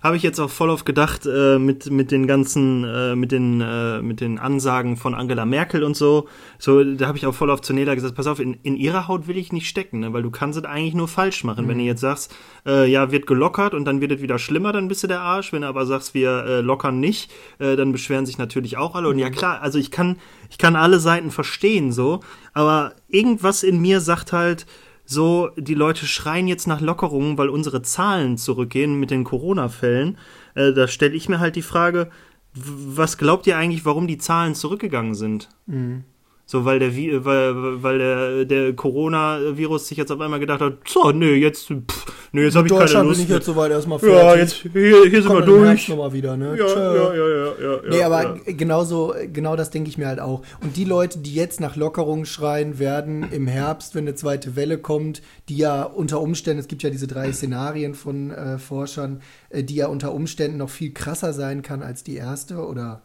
[0.02, 3.61] habe ich jetzt auch voll auf gedacht äh, mit mit den ganzen äh, mit den
[3.61, 6.28] äh, mit den Ansagen von Angela Merkel und so.
[6.58, 9.08] So da habe ich auch voll auf zu Neda gesagt pass auf in, in ihrer
[9.08, 10.12] Haut will ich nicht stecken ne?
[10.12, 11.66] weil du kannst es eigentlich nur falsch machen.
[11.66, 12.32] Wenn du jetzt sagst
[12.66, 15.52] äh, ja wird gelockert und dann wird es wieder schlimmer dann bist du der Arsch.
[15.52, 19.08] Wenn du aber sagst wir äh, lockern nicht äh, dann beschweren sich natürlich auch alle.
[19.08, 20.18] Und ja klar also ich kann
[20.50, 22.20] ich kann alle Seiten verstehen so.
[22.52, 24.66] Aber irgendwas in mir sagt halt
[25.06, 30.18] so, die Leute schreien jetzt nach Lockerungen, weil unsere Zahlen zurückgehen mit den Corona-Fällen.
[30.54, 32.10] Äh, da stelle ich mir halt die Frage,
[32.54, 35.48] was glaubt ihr eigentlich, warum die Zahlen zurückgegangen sind?
[35.66, 36.04] Mhm.
[36.48, 40.74] So, weil der, Vi- weil, weil der, der Coronavirus sich jetzt auf einmal gedacht hat,
[40.87, 43.18] so, nö, jetzt, pff, nö, jetzt habe ich keine Deutschland Lust.
[43.18, 44.40] bin ich jetzt soweit erstmal ja, fertig.
[44.42, 45.88] jetzt, hier, hier sind wir durch.
[45.88, 46.56] noch mal wieder, ne?
[46.56, 47.80] Ja, ja, ja, ja, ja.
[47.88, 48.52] Nee, ja, aber ja.
[48.52, 50.42] genauso, genau das denke ich mir halt auch.
[50.62, 54.78] Und die Leute, die jetzt nach Lockerungen schreien, werden im Herbst, wenn eine zweite Welle
[54.78, 59.64] kommt, die ja unter Umständen, es gibt ja diese drei Szenarien von äh, Forschern, äh,
[59.64, 63.02] die ja unter Umständen noch viel krasser sein kann als die erste oder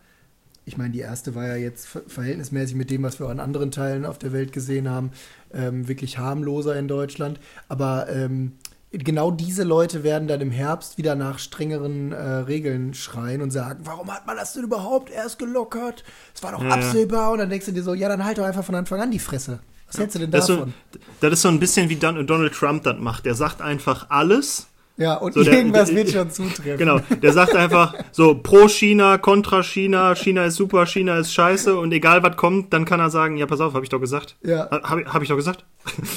[0.66, 3.40] ich meine, die erste war ja jetzt ver verhältnismäßig mit dem, was wir auch in
[3.40, 5.12] anderen Teilen auf der Welt gesehen haben,
[5.54, 7.40] ähm, wirklich harmloser in Deutschland.
[7.68, 8.54] Aber ähm,
[8.92, 13.80] genau diese Leute werden dann im Herbst wieder nach strengeren äh, Regeln schreien und sagen,
[13.86, 16.04] warum hat man das denn überhaupt erst gelockert?
[16.36, 17.32] Es war doch Ja, absehbar.
[17.32, 19.20] Und dann denkst du dir so, ja, dann halt doch einfach von Anfang an die
[19.20, 19.60] Fresse.
[19.88, 20.74] Was hältst du denn Das ist, so, davon?
[21.20, 23.26] das ist so ein bisschen wie Don Donald Trump das macht.
[23.26, 24.68] Der sagt einfach alles
[25.02, 26.78] ja, und so der- irgendwas der- wird schon zutreffen.
[26.78, 31.76] Genau, der sagt einfach so pro China, kontra China, China ist super, China ist scheiße
[31.78, 34.36] und egal was kommt, dann kann er sagen, ja pass auf, habe ich doch gesagt.
[34.44, 34.70] Ja.
[34.84, 35.66] Habe hab ich doch gesagt?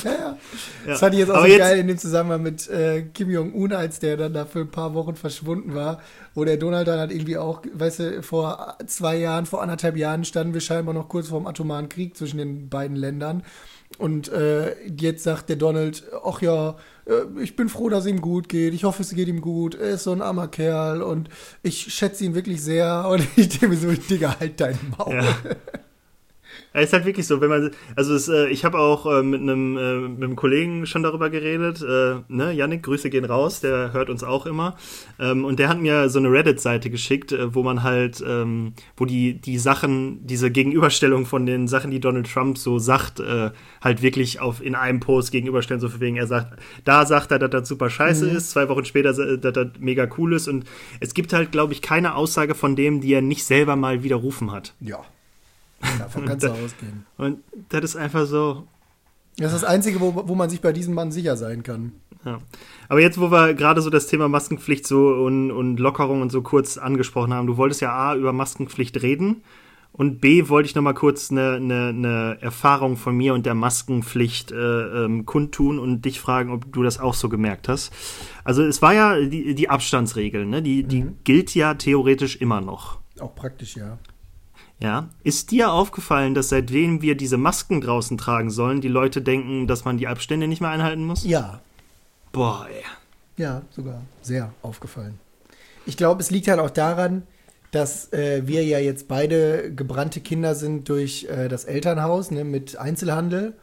[0.04, 0.16] Ja, ja.
[0.84, 0.90] Ja.
[0.90, 3.30] Das fand ich jetzt auch Aber so jetzt- geil in dem Zusammenhang mit äh, Kim
[3.30, 6.00] Jong-un, als der dann da für ein paar Wochen verschwunden war,
[6.34, 10.24] wo der Donald dann halt irgendwie auch, weißt du, vor zwei Jahren, vor anderthalb Jahren
[10.26, 13.42] standen wir scheinbar noch kurz vor dem atomaren Krieg zwischen den beiden Ländern.
[13.98, 16.76] Und äh, jetzt sagt der Donald, ach ja,
[17.06, 18.74] äh, ich bin froh, dass ihm gut geht.
[18.74, 19.74] Ich hoffe, es geht ihm gut.
[19.74, 21.28] Er ist so ein armer Kerl und
[21.62, 23.06] ich schätze ihn wirklich sehr.
[23.08, 25.14] Und ich denke mir so, Digga, halt deinen Maul.
[25.14, 25.36] Ja.
[26.74, 29.40] Ja, ist halt wirklich so, wenn man, also es, äh, ich habe auch äh, mit
[29.40, 33.92] einem äh, mit einem Kollegen schon darüber geredet, äh, ne, Yannick, Grüße gehen raus, der
[33.92, 34.76] hört uns auch immer,
[35.20, 39.04] ähm, und der hat mir so eine Reddit-Seite geschickt, äh, wo man halt, ähm, wo
[39.04, 44.02] die die Sachen, diese Gegenüberstellung von den Sachen, die Donald Trump so sagt, äh, halt
[44.02, 47.50] wirklich auf in einem Post gegenüberstellen, so für wegen er sagt, da sagt er, dass
[47.50, 50.64] das super scheiße ist, zwei Wochen später, sa- dass das mega cool ist, und
[50.98, 54.50] es gibt halt, glaube ich, keine Aussage von dem, die er nicht selber mal widerrufen
[54.50, 54.74] hat.
[54.80, 55.04] Ja.
[55.98, 57.06] Davon kannst du ausgehen.
[57.16, 58.66] Und das ist einfach so.
[59.36, 61.92] Das ist das Einzige, wo, wo man sich bei diesem Mann sicher sein kann.
[62.24, 62.38] Ja.
[62.88, 66.42] Aber jetzt, wo wir gerade so das Thema Maskenpflicht so und, und Lockerung und so
[66.42, 69.42] kurz angesprochen haben, du wolltest ja A über Maskenpflicht reden
[69.96, 73.54] und B wollte ich noch mal kurz eine, eine, eine Erfahrung von mir und der
[73.54, 77.92] Maskenpflicht äh, ähm, kundtun und dich fragen, ob du das auch so gemerkt hast.
[78.42, 80.62] Also es war ja die, die Abstandsregel, ne?
[80.62, 82.98] die, die gilt ja theoretisch immer noch.
[83.20, 83.98] Auch praktisch, ja.
[84.84, 89.66] Ja, ist dir aufgefallen, dass seitdem wir diese Masken draußen tragen sollen, die Leute denken,
[89.66, 91.24] dass man die Abstände nicht mehr einhalten muss?
[91.24, 91.62] Ja,
[92.32, 92.82] Boah, ey.
[93.38, 95.18] ja, sogar sehr aufgefallen.
[95.86, 97.22] Ich glaube, es liegt halt auch daran,
[97.70, 102.76] dass äh, wir ja jetzt beide gebrannte Kinder sind durch äh, das Elternhaus ne, mit
[102.76, 103.54] Einzelhandel.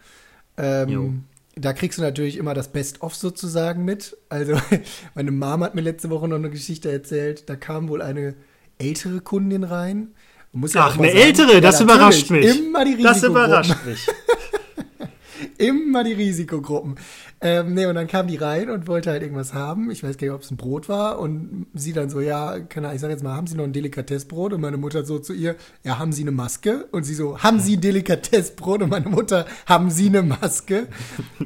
[0.58, 4.18] Ähm, da kriegst du natürlich immer das Best-of sozusagen mit.
[4.30, 4.60] Also,
[5.14, 7.48] meine Mom hat mir letzte Woche noch eine Geschichte erzählt.
[7.48, 8.34] Da kam wohl eine
[8.80, 10.16] ältere Kundin rein.
[10.54, 12.46] Ja Ach, eine sagen, ältere, das überrascht mich.
[12.46, 14.08] Immer die Das überrascht mich.
[15.58, 16.96] immer die Risikogruppen.
[17.44, 19.90] Ähm, nee, und dann kam die rein und wollte halt irgendwas haben.
[19.90, 21.18] Ich weiß gar nicht, ob es ein Brot war.
[21.20, 24.54] Und sie dann so, ja, kann ich sag jetzt mal, haben Sie noch ein Delikatessbrot?
[24.54, 26.88] Und meine Mutter so zu ihr, ja, haben Sie eine Maske?
[26.92, 28.84] Und sie so, haben Sie ein Delikatessbrot?
[28.84, 30.88] Und meine Mutter, haben Sie eine Maske?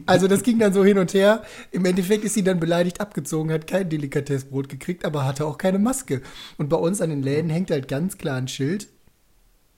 [0.06, 1.44] Also das ging dann so hin und her.
[1.72, 5.80] Im Endeffekt ist sie dann beleidigt abgezogen, hat kein Delikatessbrot gekriegt, aber hatte auch keine
[5.80, 6.22] Maske.
[6.58, 8.88] Und bei uns an den Läden hängt halt ganz klar ein Schild,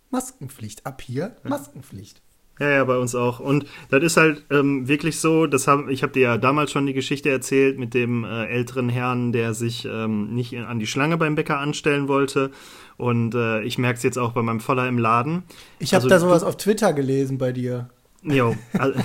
[0.09, 0.85] Maskenpflicht.
[0.85, 2.21] Ab hier Maskenpflicht.
[2.59, 3.39] Ja, ja, bei uns auch.
[3.39, 6.87] Und das ist halt ähm, wirklich so, das hab, ich habe dir ja damals schon
[6.87, 10.87] die Geschichte erzählt mit dem äh, älteren Herrn, der sich ähm, nicht in, an die
[10.87, 12.51] Schlange beim Bäcker anstellen wollte.
[12.97, 15.43] Und äh, ich merke es jetzt auch bei meinem Voller im Laden.
[15.77, 17.89] Ich habe also, da sowas auf Twitter gelesen bei dir.
[18.29, 18.99] Jo, also,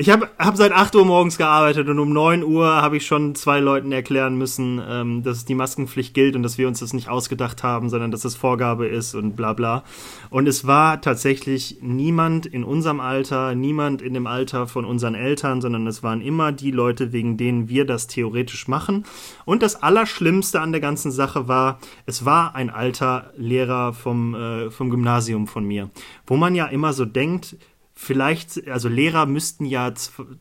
[0.00, 3.34] Ich habe hab seit 8 Uhr morgens gearbeitet und um 9 Uhr habe ich schon
[3.34, 7.08] zwei Leuten erklären müssen, ähm, dass die Maskenpflicht gilt und dass wir uns das nicht
[7.08, 9.82] ausgedacht haben, sondern dass es Vorgabe ist und bla bla.
[10.30, 15.60] Und es war tatsächlich niemand in unserem Alter, niemand in dem Alter von unseren Eltern,
[15.60, 19.04] sondern es waren immer die Leute, wegen denen wir das theoretisch machen.
[19.46, 24.70] Und das Allerschlimmste an der ganzen Sache war, es war ein alter Lehrer vom, äh,
[24.70, 25.90] vom Gymnasium von mir,
[26.24, 27.56] wo man ja immer so denkt,
[27.98, 29.92] vielleicht, also Lehrer müssten ja,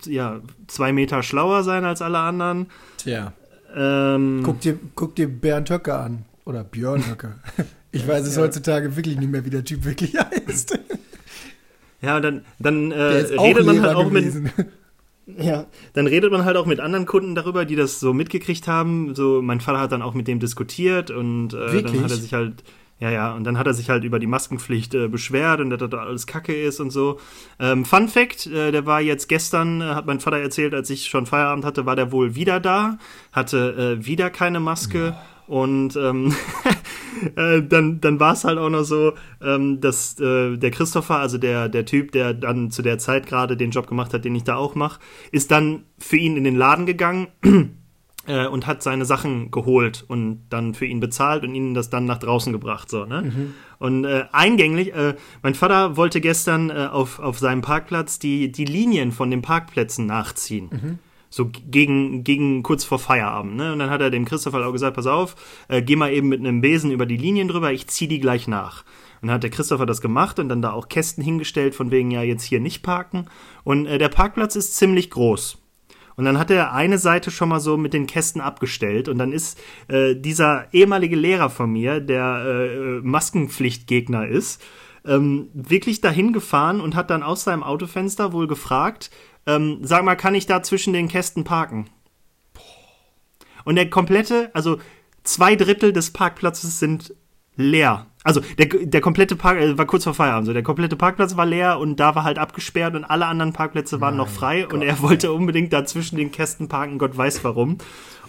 [0.06, 2.68] ja zwei Meter schlauer sein als alle anderen.
[2.98, 3.34] Tja.
[3.76, 6.26] Ähm, guck, dir, guck dir Bernd Höcke an.
[6.46, 7.36] Oder Björn Höcke.
[7.94, 8.44] Ich weiß es ja.
[8.44, 10.78] heutzutage wirklich nicht mehr, wie der Typ wirklich heißt.
[12.02, 14.44] Ja, dann, dann äh, redet man halt auch gewesen.
[14.44, 14.54] mit.
[15.40, 19.16] Ja, dann redet man halt auch mit anderen Kunden darüber, die das so mitgekriegt haben.
[19.16, 22.34] So, mein Vater hat dann auch mit dem diskutiert und äh, dann hat er sich
[22.34, 22.64] halt
[23.00, 25.80] ja, ja, und dann hat er sich halt über die Maskenpflicht äh, beschwert und dass
[25.80, 27.20] das alles Kacke ist und so.
[27.60, 31.06] Ähm, Fun Fact, äh, der war jetzt gestern, äh, hat mein Vater erzählt, als ich
[31.06, 32.98] schon Feierabend hatte, war der wohl wieder da,
[33.32, 35.10] hatte äh, wieder keine Maske.
[35.10, 35.22] Ja.
[35.46, 36.36] Und ähm,
[37.36, 41.38] äh, dann, dann war es halt auch noch so, ähm, dass äh, der Christopher, also
[41.38, 44.44] der, der Typ, der dann zu der Zeit gerade den Job gemacht hat, den ich
[44.44, 45.00] da auch mache,
[45.32, 47.28] ist dann für ihn in den Laden gegangen
[48.28, 52.06] äh, und hat seine Sachen geholt und dann für ihn bezahlt und ihnen das dann
[52.06, 52.90] nach draußen gebracht.
[52.90, 53.24] So, ne?
[53.24, 53.54] Mhm.
[53.80, 58.66] Und äh, eingänglich, äh, mein Vater wollte gestern äh, auf, auf seinem Parkplatz die, die
[58.66, 60.70] Linien von den Parkplätzen nachziehen.
[60.72, 61.00] Mhm.
[61.30, 63.58] So gegen, gegen kurz vor Feierabend.
[63.58, 63.74] Ne?
[63.74, 65.36] Und dann hat er dem Christopher auch gesagt, pass auf,
[65.68, 68.48] äh, geh mal eben mit einem Besen über die Linien drüber, ich zieh die gleich
[68.48, 68.86] nach.
[69.22, 72.12] Und dann hat der Christopher das gemacht und dann da auch Kästen hingestellt, von wegen
[72.12, 73.26] ja jetzt hier nicht parken.
[73.64, 75.58] Und äh, der Parkplatz ist ziemlich groß.
[76.18, 79.32] Und dann hat er eine Seite schon mal so mit den Kästen abgestellt und dann
[79.32, 84.64] ist äh, dieser ehemalige Lehrer von mir, der äh, Maskenpflichtgegner ist,
[85.06, 89.12] ähm, wirklich dahin gefahren und hat dann aus seinem Autofenster wohl gefragt,
[89.46, 91.88] ähm, sag mal, kann ich da zwischen den Kästen parken?
[93.64, 94.80] Und der komplette, also
[95.24, 97.14] zwei Drittel des Parkplatzes sind
[97.56, 98.08] leer.
[98.28, 100.48] Also der, der komplette Park äh, war kurz vor Feierabend.
[100.48, 104.02] So der komplette Parkplatz war leer und da war halt abgesperrt und alle anderen Parkplätze
[104.02, 106.98] waren mein noch frei Gott, und er wollte unbedingt da zwischen den Kästen parken.
[106.98, 107.78] Gott weiß warum.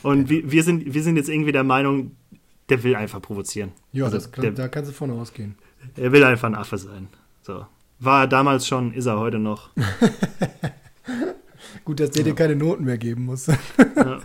[0.02, 2.12] Und wir, wir sind wir sind jetzt irgendwie der Meinung,
[2.68, 3.72] der will einfach provozieren.
[3.92, 5.56] Ja, also, kann, der, da kannst du von ausgehen.
[5.96, 7.08] Er will einfach ein Affe sein.
[7.42, 7.66] So
[7.98, 9.70] war er damals schon, ist er heute noch.
[11.84, 12.30] Gut, dass der ja.
[12.30, 13.48] dir keine Noten mehr geben muss.
[13.48, 14.18] ja.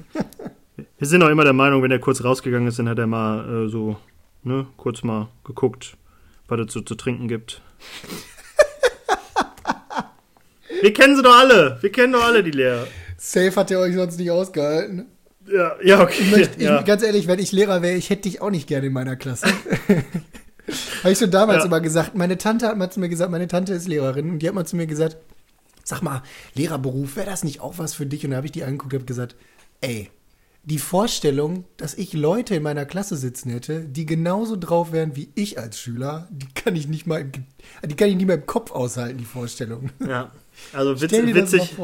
[0.97, 3.65] Wir sind auch immer der Meinung, wenn er kurz rausgegangen ist, dann hat er mal
[3.65, 3.97] äh, so
[4.43, 5.97] ne, kurz mal geguckt,
[6.47, 7.61] was es so zu trinken gibt.
[10.81, 11.77] Wir kennen sie doch alle.
[11.81, 12.87] Wir kennen doch alle die Lehrer.
[13.17, 15.05] Safe hat er euch sonst nicht ausgehalten.
[15.47, 16.23] Ja, ja, okay.
[16.23, 16.79] Ich möchte, ja.
[16.79, 19.15] Ich, ganz ehrlich, wenn ich Lehrer wäre, ich hätte dich auch nicht gerne in meiner
[19.15, 19.47] Klasse.
[21.03, 21.65] Habe ich schon damals ja.
[21.65, 22.15] immer gesagt.
[22.15, 24.65] Meine Tante hat mal zu mir gesagt, meine Tante ist Lehrerin und die hat mal
[24.65, 25.17] zu mir gesagt,
[25.83, 28.23] sag mal, Lehrerberuf, wäre das nicht auch was für dich?
[28.23, 29.35] Und da habe ich die angeguckt und habe gesagt,
[29.81, 30.09] ey,
[30.65, 35.29] die Vorstellung, dass ich Leute in meiner Klasse sitzen hätte, die genauso drauf wären wie
[35.35, 37.31] ich als Schüler, die kann ich nicht mal im,
[37.85, 39.89] die kann ich nicht mehr im Kopf aushalten, die Vorstellung.
[40.07, 40.31] Ja.
[40.71, 41.75] Also witz, witzig,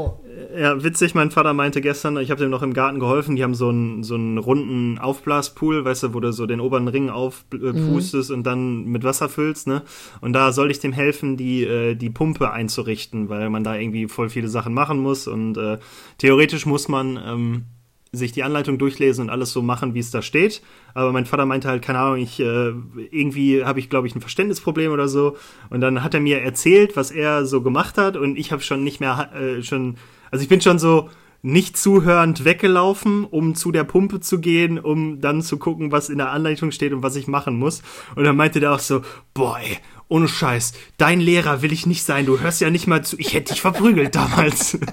[0.55, 3.55] ja, witzig, mein Vater meinte gestern, ich habe dem noch im Garten geholfen, die haben
[3.55, 8.29] so einen, so einen runden Aufblaspool, weißt du, wo du so den oberen Ring aufpustest
[8.29, 8.35] mhm.
[8.35, 9.81] und dann mit Wasser füllst, ne?
[10.21, 14.07] Und da soll ich dem helfen, die, äh, die Pumpe einzurichten, weil man da irgendwie
[14.07, 15.79] voll viele Sachen machen muss und äh,
[16.17, 17.65] theoretisch muss man ähm,
[18.11, 20.61] sich die Anleitung durchlesen und alles so machen, wie es da steht.
[20.93, 22.73] Aber mein Vater meinte halt, keine Ahnung, ich äh,
[23.11, 25.37] irgendwie habe ich, glaube ich, ein Verständnisproblem oder so.
[25.69, 28.83] Und dann hat er mir erzählt, was er so gemacht hat und ich habe schon
[28.83, 29.97] nicht mehr äh, schon,
[30.31, 31.09] also ich bin schon so
[31.41, 36.17] nicht zuhörend weggelaufen, um zu der Pumpe zu gehen, um dann zu gucken, was in
[36.17, 37.81] der Anleitung steht und was ich machen muss.
[38.15, 39.77] Und dann meinte der auch so, boah, ey,
[40.09, 43.33] ohne Scheiß, dein Lehrer will ich nicht sein, du hörst ja nicht mal zu, ich
[43.33, 44.77] hätte dich verprügelt damals.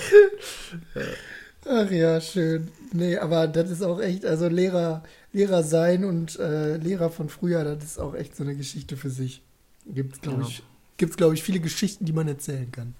[1.72, 2.68] Ach ja, schön.
[2.92, 7.62] Nee, aber das ist auch echt, also Lehrer, Lehrer sein und äh, Lehrer von früher,
[7.62, 9.42] das ist auch echt so eine Geschichte für sich.
[9.86, 10.48] Gibt's, glaube Ja.
[10.48, 10.62] ich,
[10.96, 12.94] gibt's, glaube ich, viele Geschichten, die man erzählen kann.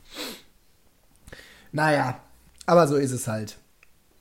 [1.72, 2.20] Naja,
[2.66, 3.58] aber so ist es halt.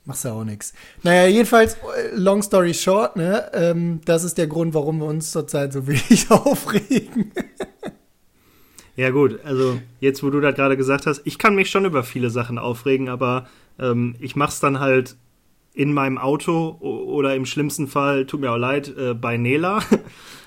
[0.04, 0.72] Machst ja auch nichts.
[1.04, 5.30] Naja, jedenfalls, äh, long story short, ne, ähm, das ist der Grund, warum wir uns
[5.30, 7.30] zurzeit so wenig aufregen.
[8.96, 12.02] Ja gut, also jetzt, wo du das gerade gesagt hast, ich kann mich schon über
[12.02, 15.16] viele Sachen aufregen, aber ähm, ich mach's dann halt
[15.72, 19.80] in meinem Auto oder im schlimmsten Fall, tut mir auch leid, äh, bei Nela.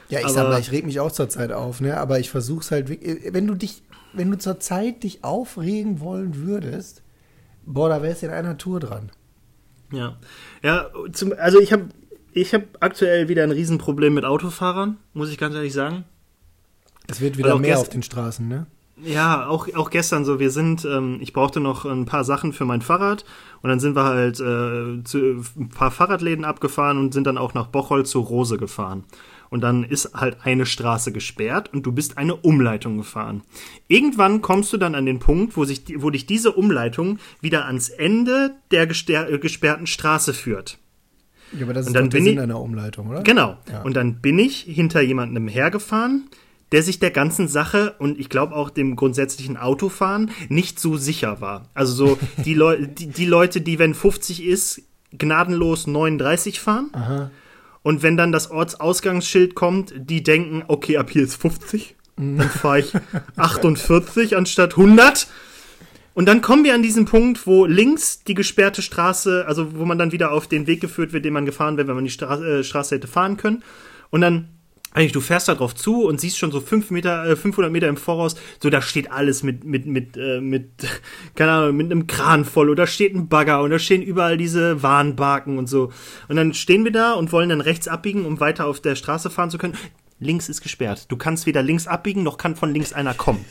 [0.09, 1.97] Ja, ich Aber- sag mal, ich reg mich auch zurzeit auf, ne?
[1.97, 3.81] Aber ich versuch's halt, wirklich- wenn du dich,
[4.11, 7.01] wenn du zurzeit dich aufregen wollen würdest,
[7.65, 9.11] boah, da wärst du in einer Tour dran.
[9.91, 10.17] Ja,
[10.61, 11.85] ja, zum, also ich habe
[12.33, 16.03] ich hab aktuell wieder ein Riesenproblem mit Autofahrern, muss ich ganz ehrlich sagen.
[17.07, 18.67] Es wird wieder mehr auf den Straßen, ne?
[19.03, 22.65] Ja, auch, auch gestern so, wir sind, ähm, ich brauchte noch ein paar Sachen für
[22.65, 23.25] mein Fahrrad
[23.61, 27.53] und dann sind wir halt äh, zu ein paar Fahrradläden abgefahren und sind dann auch
[27.55, 29.03] nach Bocholt zur Rose gefahren.
[29.49, 33.41] Und dann ist halt eine Straße gesperrt und du bist eine Umleitung gefahren.
[33.87, 37.89] Irgendwann kommst du dann an den Punkt, wo, sich, wo dich diese Umleitung wieder ans
[37.89, 40.79] Ende der äh, gesperrten Straße führt.
[41.51, 43.21] Ja, aber das Und ist dann doch der bin Sinn ich- einer Umleitung, oder?
[43.21, 43.57] Genau.
[43.71, 43.81] Ja.
[43.83, 46.29] Und dann bin ich hinter jemandem hergefahren,
[46.73, 51.39] der sich der ganzen Sache und ich glaube auch dem grundsätzlichen Autofahren nicht so sicher
[51.39, 51.69] war.
[51.73, 54.81] Also so die, Leu die, die Leute, die, wenn 50 ist,
[55.17, 56.89] gnadenlos 39 fahren.
[56.93, 57.31] Aha.
[57.83, 61.95] Und wenn dann das Ortsausgangsschild kommt, die denken, okay, ab hier ist 50.
[62.15, 62.93] Dann fahre ich
[63.35, 65.27] 48 anstatt 100.
[66.13, 69.97] Und dann kommen wir an diesen Punkt, wo links die gesperrte Straße, also wo man
[69.97, 72.41] dann wieder auf den Weg geführt wird, den man gefahren wäre, wenn man die Stra
[72.41, 73.63] äh, Straße hätte fahren können.
[74.11, 74.47] Und dann,
[74.93, 77.87] eigentlich, du fährst da drauf zu und siehst schon so fünf Meter, äh, 500 Meter
[77.87, 80.69] im Voraus, so da steht alles mit, mit, mit, äh, mit,
[81.35, 84.83] keine Ahnung, mit einem Kran voll oder steht ein Bagger und da stehen überall diese
[84.83, 85.91] Warnbarken und so.
[86.27, 89.29] Und dann stehen wir da und wollen dann rechts abbiegen, um weiter auf der Straße
[89.29, 89.75] fahren zu können.
[90.19, 91.11] Links ist gesperrt.
[91.11, 93.43] Du kannst weder links abbiegen, noch kann von links einer kommen.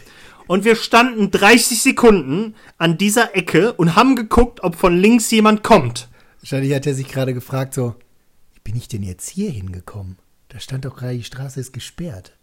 [0.47, 5.63] Und wir standen 30 Sekunden an dieser Ecke und haben geguckt, ob von links jemand
[5.63, 6.09] kommt.
[6.41, 7.95] Wahrscheinlich hat er sich gerade gefragt, so,
[8.55, 10.19] wie bin ich denn jetzt hier hingekommen?
[10.53, 12.37] Da stand doch gerade, die Straße ist gesperrt.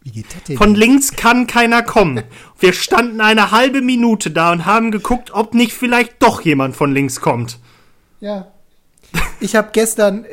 [0.00, 0.56] Wie geht das denn?
[0.56, 2.24] Von links kann keiner kommen.
[2.58, 6.92] Wir standen eine halbe Minute da und haben geguckt, ob nicht vielleicht doch jemand von
[6.92, 7.60] links kommt.
[8.18, 8.50] Ja.
[9.38, 10.26] Ich habe gestern,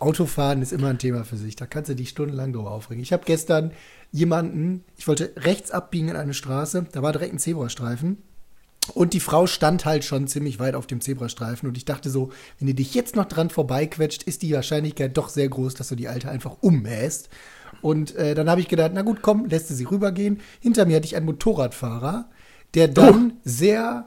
[0.00, 3.02] Autofahren ist immer ein Thema für sich, da kannst du dich stundenlang drüber aufregen.
[3.02, 3.70] Ich habe gestern
[4.10, 8.18] jemanden, ich wollte rechts abbiegen in eine Straße, da war direkt ein Zebrastreifen
[8.94, 12.32] und die Frau stand halt schon ziemlich weit auf dem Zebrastreifen und ich dachte so,
[12.58, 15.94] wenn die dich jetzt noch dran vorbeiquetscht, ist die Wahrscheinlichkeit doch sehr groß, dass du
[15.94, 17.28] die Alte einfach ummähst.
[17.80, 20.40] Und äh, dann habe ich gedacht, na gut, komm, lässt sie rübergehen.
[20.60, 22.28] Hinter mir hatte ich einen Motorradfahrer,
[22.74, 24.06] der dann sehr,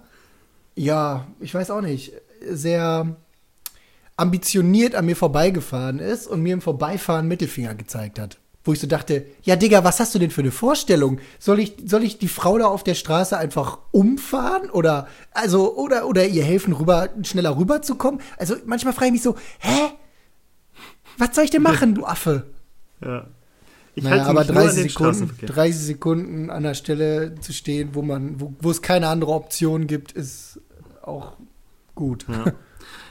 [0.76, 2.12] ja, ich weiß auch nicht,
[2.48, 3.16] sehr
[4.18, 8.40] ambitioniert an mir vorbeigefahren ist und mir im Vorbeifahren Mittelfinger gezeigt hat.
[8.66, 11.20] Wo ich so dachte, ja Digga, was hast du denn für eine Vorstellung?
[11.38, 14.72] Soll ich, soll ich die Frau da auf der Straße einfach umfahren?
[14.72, 18.22] Oder, also, oder, oder ihr helfen, rüber, schneller rüberzukommen?
[18.38, 19.92] Also manchmal frage ich mich so, hä?
[21.20, 22.48] Was soll ich denn machen, du Affe?
[23.04, 23.28] Ja.
[23.94, 25.50] Ich Naja, halte aber mich nur an 30 den Sekunden, Straßenverkehr.
[25.50, 29.86] 30 Sekunden an der Stelle zu stehen, wo man, wo, wo es keine andere Option
[29.86, 30.60] gibt, ist
[31.04, 31.38] auch
[31.94, 32.26] gut.
[32.28, 32.46] Ja.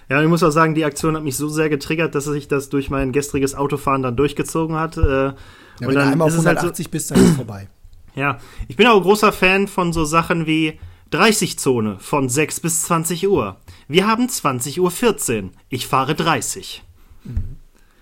[0.09, 2.69] Ja, ich muss auch sagen, die Aktion hat mich so sehr getriggert, dass sich das
[2.69, 4.97] durch mein gestriges Autofahren dann durchgezogen hat.
[4.97, 5.35] Äh, Ja, und
[5.81, 7.69] wenn du dann einmal auf ist es halt so, 180 bist, dann ist vorbei.
[8.17, 8.39] Ja,
[8.69, 10.79] ich bin auch großer Fan von so Sachen wie
[11.13, 13.57] 30-Zone von 6 bis 20 Uhr.
[13.89, 15.51] Wir haben 20 Uhr 14.
[15.69, 16.85] Ich fahre 30.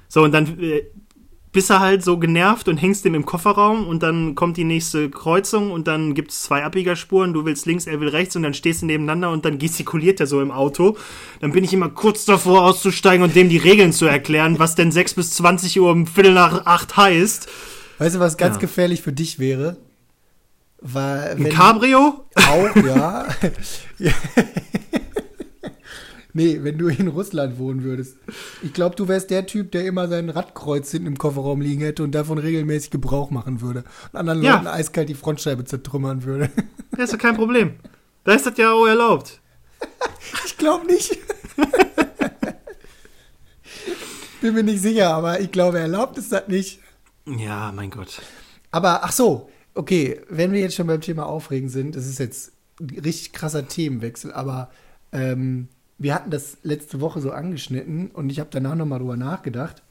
[0.09, 0.83] So, und dann äh,
[1.53, 5.11] bist du halt so genervt und hängst dem im Kofferraum und dann kommt die nächste
[5.11, 8.55] Kreuzung und dann gibt es zwei Abbiegerspuren, du willst links, er will rechts und dann
[8.55, 10.97] stehst du nebeneinander und dann gestikuliert er so im Auto.
[11.41, 14.91] Dann bin ich immer kurz davor auszusteigen und dem die Regeln zu erklären, was denn
[14.91, 17.49] 6 bis 20 Uhr um Viertel nach 8 heißt.
[17.99, 18.61] Weißt du, was ganz Ja.
[18.61, 19.77] gefährlich für dich wäre?
[20.81, 22.25] Weil, Ein Cabrio?
[22.35, 23.27] auch, ja.
[26.35, 28.16] Nee, wenn du in Russland wohnen würdest.
[28.62, 32.03] Ich glaube, du wärst der Typ, der immer sein Radkreuz hinten im Kofferraum liegen hätte
[32.03, 33.85] und davon regelmäßig Gebrauch machen würde.
[34.12, 34.55] Und anderen Ja.
[34.55, 36.51] Leuten eiskalt die Frontscheibe zertrümmern würde.
[36.92, 37.75] Das ist doch kein Problem.
[38.25, 39.40] Da ist das ja auch erlaubt.
[40.47, 41.18] Ich glaube nicht.
[44.40, 46.81] Bin mir nicht sicher, aber ich glaube, erlaubt ist das nicht.
[47.27, 48.21] Ja, mein Gott.
[48.71, 52.53] Aber ach so, okay, wenn wir jetzt schon beim Thema Aufregen sind, das ist jetzt
[52.81, 54.71] ein richtig krasser Themenwechsel, aber
[55.14, 59.83] Ähm, wir hatten das letzte Woche so angeschnitten und ich habe danach nochmal drüber nachgedacht.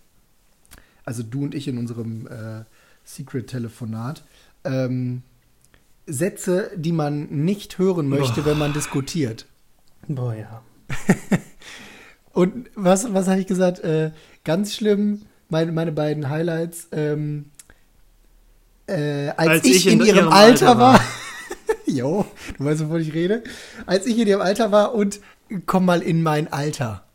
[1.05, 2.63] Also du und ich in unserem äh,
[3.03, 4.23] Secret-Telefonat.
[4.63, 5.23] Ähm,
[6.07, 8.51] Sätze, die man nicht hören möchte, Boah.
[8.51, 9.45] wenn man diskutiert.
[10.07, 10.61] Boah, ja.
[12.33, 13.79] Und was, was habe ich gesagt?
[13.79, 14.11] Äh,
[14.43, 16.87] ganz schlimm, meine, meine beiden Highlights.
[16.91, 17.45] Ähm,
[18.87, 20.93] äh, als, Als ich, ich in, in ihrem, ihrem Alter, Alter war.
[20.93, 21.01] war.
[21.85, 22.25] jo,
[22.57, 23.43] du weißt, wovon ich rede.
[23.85, 25.19] Als ich in ihrem Alter war und
[25.65, 27.05] komm mal in mein Alter.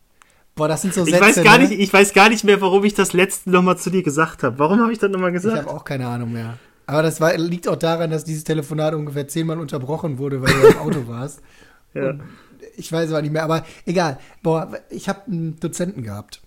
[0.54, 1.20] Boah, das sind so Ich Sätze.
[1.22, 1.68] weiß gar ne?
[1.68, 4.58] nicht, ich weiß gar nicht mehr, warum ich das letzte nochmal zu dir gesagt habe.
[4.58, 5.58] Warum habe ich das nochmal Ich gesagt?
[5.58, 6.58] habe auch keine Ahnung mehr.
[6.86, 10.66] Aber das war, liegt auch daran, dass dieses Telefonat ungefähr zehnmal unterbrochen wurde, weil du
[10.68, 11.42] im Auto warst.
[11.94, 12.10] Ja.
[12.10, 12.22] Und
[12.76, 14.18] ich weiß aber nicht mehr, aber egal.
[14.42, 16.40] Boah, ich habe einen Dozenten gehabt,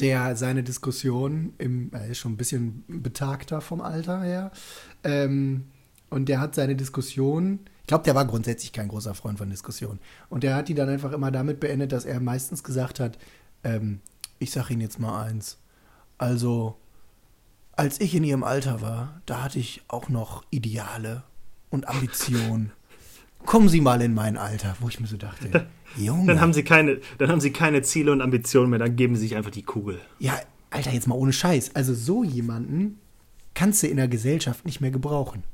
[0.00, 4.50] der seine Diskussion im, er ist schon ein bisschen betagter vom Alter her,
[5.04, 5.64] ähm,
[6.10, 10.00] und der hat seine Diskussion, ich glaube, der war grundsätzlich kein großer Freund von Diskussionen.
[10.28, 13.16] Und der hat die dann einfach immer damit beendet, dass er meistens gesagt hat,
[13.62, 14.00] ähm,
[14.40, 15.58] ich sag Ihnen jetzt mal eins.
[16.18, 16.74] Also,
[17.76, 21.22] als ich in Ihrem Alter war, da hatte ich auch noch Ideale
[21.70, 22.72] und Ambitionen.
[23.44, 26.26] Kommen Sie mal in mein Alter, wo ich mir so dachte, Junge.
[26.26, 29.28] Dann haben sie keine, dann haben sie keine Ziele und Ambitionen mehr, dann geben sie
[29.28, 30.00] sich einfach die Kugel.
[30.18, 30.36] Ja,
[30.70, 31.76] Alter, jetzt mal ohne Scheiß.
[31.76, 32.98] Also so jemanden
[33.54, 35.44] kannst du in der Gesellschaft nicht mehr gebrauchen.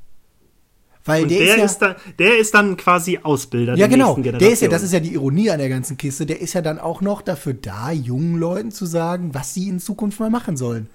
[1.04, 3.88] Weil Und der, der, ist ja, ist dann, der ist dann quasi Ausbilder ja der
[3.88, 6.52] genau, der ist ja, das ist ja die Ironie an der ganzen Kiste, der ist
[6.52, 10.30] ja dann auch noch dafür da, jungen Leuten zu sagen, was sie in Zukunft mal
[10.30, 10.88] machen sollen.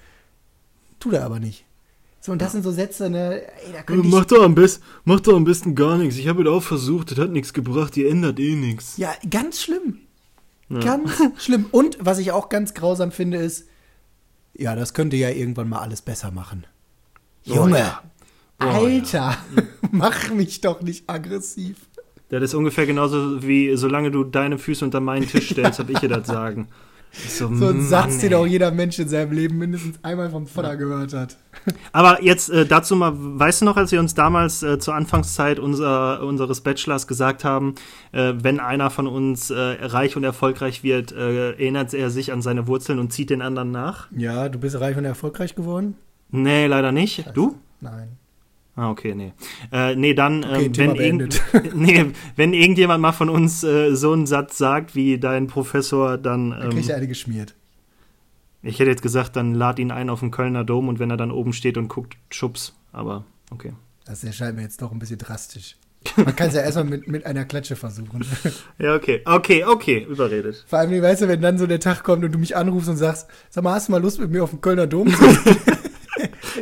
[1.00, 1.66] Tut er aber nicht.
[2.22, 4.84] So, und das sind so Sätze, ne, ey, da könnte ich, Mach doch, am besten,
[5.04, 6.18] mach doch am besten gar nichts.
[6.18, 8.98] Ich habe es auch versucht, das hat nichts gebracht, ihr ändert eh nichts.
[8.98, 10.00] ja, ganz schlimm.
[10.70, 11.68] Ganz schlimm.
[11.72, 13.68] Und was ich auch ganz grausam finde, ist,
[14.54, 16.66] ja, das könnte ja irgendwann mal alles besser machen.
[17.44, 18.02] Junge, ja.
[18.60, 19.38] Oh, Alter,
[19.92, 21.78] mach mich doch nicht aggressiv.
[22.30, 26.00] Das ist ungefähr genauso wie, solange du deine Füße unter meinen Tisch stellst, hab ich
[26.00, 26.68] dir das sagen.
[27.30, 30.76] So, So ein Satz, den auch jeder Mensch in seinem Leben mindestens einmal vom Vater
[30.76, 31.38] gehört hat.
[31.94, 35.58] Aber jetzt äh, dazu mal, weißt du noch, als wir uns damals äh, zur Anfangszeit
[35.58, 37.76] unser, unseres Bachelors gesagt haben,
[38.12, 42.42] äh, wenn einer von uns äh, reich und erfolgreich wird, äh, erinnert er sich an
[42.42, 44.08] seine Wurzeln und zieht den anderen nach?
[44.16, 45.96] Ja, du bist reich und erfolgreich geworden?
[46.30, 47.26] Nee, leider nicht.
[47.34, 47.56] Du?
[47.80, 48.18] Nein.
[48.78, 49.34] Ah, okay, nee.
[49.72, 51.42] Äh, nee, dann, Okay, ähm, wenn, irgend,
[51.76, 56.52] nee, wenn irgendjemand mal von uns äh, so einen Satz sagt wie dein Professor, dann.
[56.52, 57.56] Da kriegt Ähm, er eine geschmiert.
[58.62, 61.18] ich hätte jetzt gesagt, dann lad ihn ein auf den Kölner Dom und wenn er
[61.18, 62.74] dann oben steht und guckt, schubs.
[62.94, 63.74] Aber okay.
[64.06, 65.76] Das erscheint mir jetzt doch ein bisschen drastisch.
[66.16, 68.24] Man kann es ja erstmal mit, mit einer Klatsche versuchen.
[68.80, 69.22] Ja, okay.
[69.26, 70.64] Okay, okay, überredet.
[70.68, 72.98] Vor allem, weißt du, wenn dann so der Tag kommt und du mich anrufst und
[72.98, 75.26] sagst, sag mal, hast du mal Lust mit mir auf den Kölner Dom zu?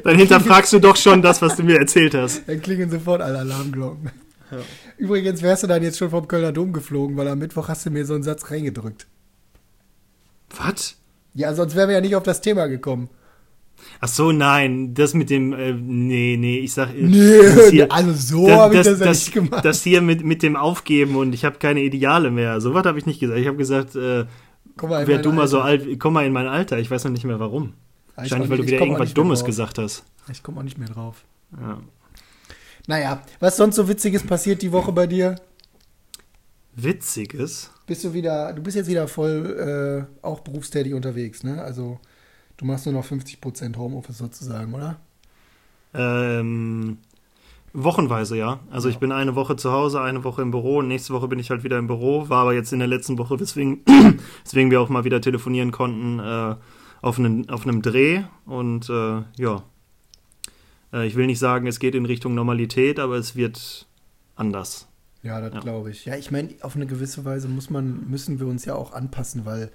[0.04, 2.48] Dann hinterfragst du doch schon das, was du mir erzählt hast.
[2.48, 4.12] Dann klingen sofort alle Alarmglocken.
[4.98, 7.90] Übrigens wärst du dann jetzt schon vom Kölner Dom geflogen, weil am Mittwoch hast du
[7.90, 9.08] mir so einen Satz reingedrückt.
[10.56, 10.98] Was?
[11.34, 13.10] Ja, sonst wären wir ja nicht auf das Thema gekommen.
[14.00, 18.14] Ach so, nein, das mit dem, äh, nee, nee, ich sag, äh, Nee, hier, also
[18.14, 19.66] so habe ich das, ja das, nicht gemacht.
[19.66, 22.62] das hier mit, mit dem Aufgeben und ich habe keine Ideale mehr.
[22.62, 23.38] So was habe ich nicht gesagt.
[23.40, 24.26] Ich habe gesagt, äh,
[24.78, 25.86] Komm mal in wer mein du mal so Alter.
[25.88, 26.80] alt, komm mal in mein Alter.
[26.80, 27.74] Ich weiß noch nicht mehr warum.
[28.18, 29.48] Ja, ich Wahrscheinlich, weil du wieder irgendwas Dummes drauf.
[29.48, 30.04] gesagt hast.
[30.32, 31.24] Ich komme auch nicht mehr drauf.
[31.60, 31.80] Ja.
[32.88, 35.36] Naja, was sonst so Witziges passiert die Woche bei dir?
[36.76, 37.72] Witziges.
[37.88, 41.62] Bist du wieder, du bist jetzt wieder voll äh, auch berufstätig unterwegs, ne?
[41.62, 42.00] Also
[42.58, 44.98] du machst nur noch 50% Homeoffice sozusagen, oder?
[45.94, 46.98] Ähm,
[47.74, 48.60] wochenweise, ja.
[48.72, 51.40] Also ich bin eine Woche zu Hause, eine Woche im Büro und nächste Woche bin
[51.40, 52.28] ich halt wieder im Büro.
[52.30, 53.82] War aber jetzt in der letzten Woche, weswegen,
[54.44, 56.56] weswegen wir auch mal wieder telefonieren konnten, äh,
[57.06, 58.24] auf, einem, auf einem Dreh.
[58.46, 59.64] Und äh, ja,
[60.92, 63.86] äh, ich will nicht sagen, es geht in Richtung Normalität, aber es wird
[64.36, 64.88] anders.
[65.22, 65.60] Ja, das Ja.
[65.60, 66.06] glaube ich.
[66.06, 69.46] Ja, ich meine, auf eine gewisse Weise muss man, müssen wir uns ja auch anpassen,
[69.46, 69.72] weil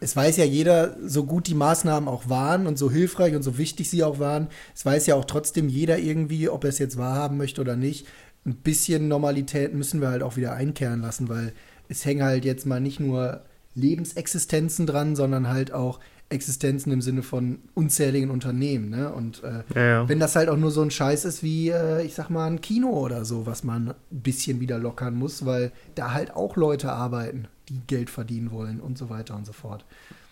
[0.00, 3.56] es weiß ja jeder, so gut die Maßnahmen auch waren und so hilfreich und so
[3.56, 6.96] wichtig sie auch waren, es weiß ja auch trotzdem jeder irgendwie, ob er es jetzt
[6.98, 8.06] wahrhaben möchte oder nicht.
[8.44, 11.52] Ein bisschen Normalität müssen wir halt auch wieder einkehren lassen, weil
[11.88, 13.42] es hängen halt jetzt mal nicht nur
[13.74, 18.90] Lebensexistenzen dran, sondern halt auch Existenzen im Sinne von unzähligen Unternehmen.
[18.90, 19.10] Ne?
[19.12, 20.08] Und äh, Ja, ja.
[20.08, 22.60] wenn das halt auch nur so ein Scheiß ist wie, äh, ich sag mal, ein
[22.60, 26.92] Kino oder so, was man ein bisschen wieder lockern muss, weil da halt auch Leute
[26.92, 29.84] arbeiten, die Geld verdienen wollen und so weiter und so fort.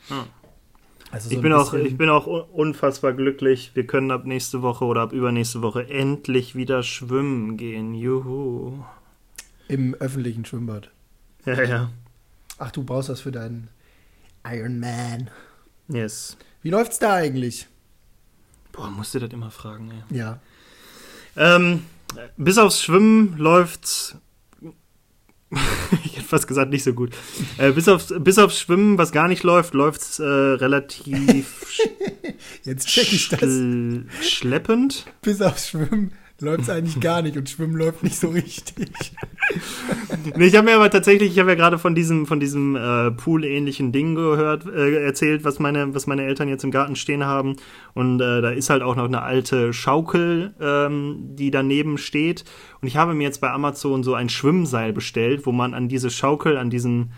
[0.09, 0.25] Hm.
[1.13, 3.71] Also so Ich bin, auch, ich bin auch un- unfassbar glücklich.
[3.75, 7.95] Wir können ab nächste Woche oder ab übernächste Woche endlich wieder schwimmen gehen.
[7.95, 8.73] Juhu.
[9.69, 10.91] im öffentlichen Schwimmbad.
[11.47, 11.91] Ja, ja.
[12.59, 13.69] Ach, du brauchst das für deinen
[14.47, 15.31] Iron Man.
[15.89, 16.37] Yes.
[16.63, 17.67] Wie läuft's da eigentlich?
[18.73, 20.17] Boah, musst du das immer fragen, ey.
[20.17, 20.41] Ja.
[21.37, 21.85] Ähm,
[22.37, 24.17] bis aufs Schwimmen läuft's
[26.05, 27.15] ich hätte fast gesagt, nicht so gut.
[27.57, 31.79] Äh, bis, aufs, bis aufs Schwimmen, was gar nicht läuft, läuft es äh, relativ
[32.65, 33.41] Jetzt check ich das.
[33.43, 35.07] schl- schleppend.
[35.23, 38.91] Bis aufs Schwimmen läuft es eigentlich gar nicht und Schwimmen läuft nicht so richtig.
[40.37, 43.11] Nee, ich habe mir aber tatsächlich, ich habe ja gerade von diesem, von diesem äh,
[43.13, 47.57] Pool-ähnlichen Ding gehört, äh, erzählt, was meine, was meine Eltern jetzt im Garten stehen haben.
[47.95, 52.45] Und äh, da ist halt auch noch eine alte Schaukel, ähm, die daneben steht.
[52.81, 56.11] Und ich habe mir jetzt bei Amazon so ein Schwimmseil bestellt, wo man an diese
[56.11, 57.13] Schaukel, an diesen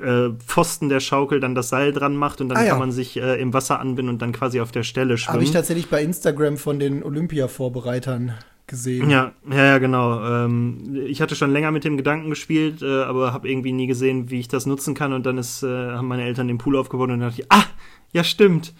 [0.00, 2.70] äh, Pfosten der Schaukel dann das Seil dran macht und dann Ah, ja.
[2.70, 5.34] kann man sich äh, im Wasser anbinden und dann quasi auf der Stelle schwimmen.
[5.34, 8.34] Habe ich tatsächlich bei Instagram von den Olympia-Vorbereitern
[8.70, 9.10] gesehen.
[9.10, 10.24] Ja, ja, ja, genau.
[10.24, 14.30] Ähm, ich hatte schon länger mit dem Gedanken gespielt, äh, aber habe irgendwie nie gesehen,
[14.30, 15.12] wie ich das nutzen kann.
[15.12, 17.64] Und dann ist, äh, haben meine Eltern den Pool aufgebaut und dann dachte ich, ah,
[18.12, 18.72] ja, stimmt.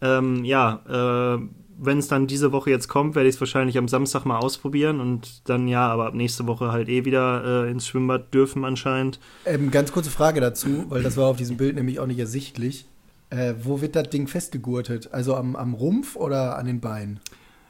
[0.00, 1.46] Ähm, ja, äh,
[1.78, 5.00] wenn es dann diese Woche jetzt kommt, werde ich es wahrscheinlich am Samstag mal ausprobieren
[5.00, 9.18] und dann ja, aber ab nächste Woche halt eh wieder äh, ins Schwimmbad dürfen anscheinend.
[9.44, 12.86] Ähm, ganz kurze Frage dazu, weil das war auf diesem Bild nämlich auch nicht ersichtlich.
[13.30, 15.12] Äh, wo wird das Ding festgegurtet?
[15.12, 17.20] Also am, am Rumpf oder an den Beinen?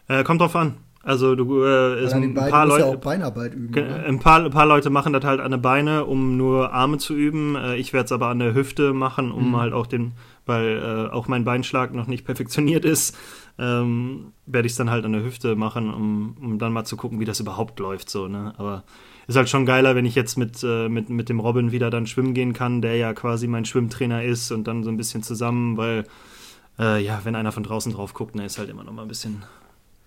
[0.08, 0.74] Äh, kommt drauf an.
[1.04, 2.86] Also du äh, ist den ein paar ja Leute.
[2.86, 3.74] auch Beinarbeit üben.
[3.74, 4.04] Oder?
[4.06, 7.14] Ein paar, ein paar Leute machen das halt an den Beine, um nur Arme zu
[7.14, 7.56] üben.
[7.56, 9.56] Äh, Ich werde es aber an der Hüfte machen, um Mhm.
[9.56, 10.12] halt auch den,
[10.46, 10.78] weil
[11.10, 13.16] äh, auch mein Beinschlag noch nicht perfektioniert ist,
[13.58, 16.96] ähm, werde ich es dann halt an der Hüfte machen, um, um dann mal zu
[16.96, 18.08] gucken, wie das überhaupt läuft.
[18.10, 18.54] So, ne?
[18.56, 18.84] Aber
[19.26, 22.06] ist halt schon geiler, wenn ich jetzt mit, äh, mit, mit dem Robin wieder dann
[22.06, 25.76] schwimmen gehen kann, der ja quasi mein Schwimmtrainer ist und dann so ein bisschen zusammen,
[25.76, 26.04] weil
[26.78, 29.08] äh, ja, wenn einer von draußen drauf guckt, ne, ist halt immer noch mal ein
[29.08, 29.44] bisschen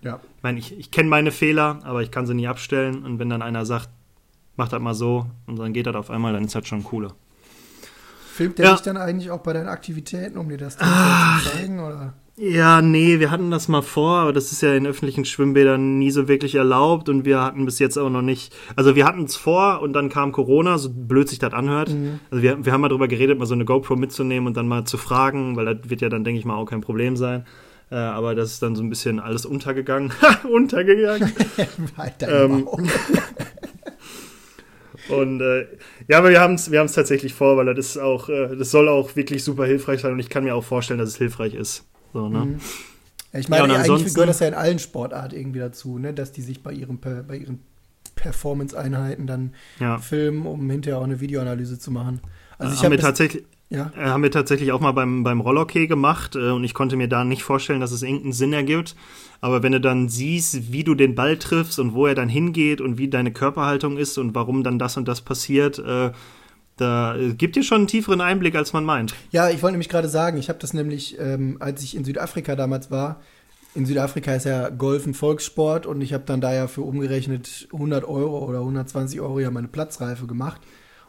[0.02, 0.20] Ja.
[0.36, 3.04] ich meine, ich, ich kenne meine Fehler, aber ich kann sie nie abstellen.
[3.04, 3.88] Und wenn dann einer sagt,
[4.56, 7.14] mach das mal so und dann geht das auf einmal, dann ist das schon cooler.
[8.32, 8.72] Filmt der Ja.
[8.74, 11.80] dich dann eigentlich auch bei deinen Aktivitäten, um dir das Thema zu zeigen?
[11.80, 12.14] Oder?
[12.36, 16.12] Ja, nee, wir hatten das mal vor, aber das ist ja in öffentlichen Schwimmbädern nie
[16.12, 18.54] so wirklich erlaubt und wir hatten bis jetzt auch noch nicht.
[18.76, 21.88] Also wir hatten es vor und dann kam Corona, so blöd sich das anhört.
[22.30, 24.84] Also wir, wir haben mal darüber geredet, mal so eine GoPro mitzunehmen und dann mal
[24.84, 27.44] zu fragen, weil das wird ja dann, denke ich mal, auch kein Problem sein.
[27.90, 30.12] Äh, aber das ist dann so ein bisschen alles untergegangen.
[30.52, 31.32] untergegangen.
[32.18, 32.68] dein Ähm.
[35.08, 35.66] Und äh,
[36.06, 38.70] ja, aber wir haben es wir haben's tatsächlich vor, weil das ist auch, äh, das
[38.70, 41.54] soll auch wirklich super hilfreich sein und ich kann mir auch vorstellen, dass es hilfreich
[41.54, 41.84] ist.
[42.12, 42.44] So, ne?
[42.44, 42.60] Mhm.
[43.32, 46.12] Ja, ich Ja, meine, und eigentlich gehört das ja in allen Sportarten irgendwie dazu, ne?
[46.12, 47.60] dass die sich bei ihren, bei ihren
[48.16, 49.98] Performance-Einheiten dann Ja.
[49.98, 52.20] filmen, um hinterher auch eine Videoanalyse zu machen.
[52.58, 55.40] Also ich haben, habe wir tatsächlich, ja, äh, haben wir tatsächlich auch mal beim, beim
[55.40, 58.96] Rollhockey gemacht äh, und ich konnte mir da nicht vorstellen, dass es irgendeinen Sinn ergibt.
[59.40, 62.80] Aber wenn du dann siehst, wie du den Ball triffst und wo er dann hingeht
[62.80, 66.10] und wie deine Körperhaltung ist und warum dann das und das passiert, äh,
[66.78, 69.14] da äh, gibt dir schon einen tieferen Einblick, als man meint.
[69.32, 72.56] Ja, ich wollte nämlich gerade sagen, ich habe das nämlich, ähm, als ich in Südafrika
[72.56, 73.20] damals war,
[73.74, 77.68] in Südafrika ist ja Golf ein Volkssport und ich habe dann da ja für umgerechnet
[77.72, 80.60] 100 Euro oder 120 Euro ja meine Platzreife gemacht.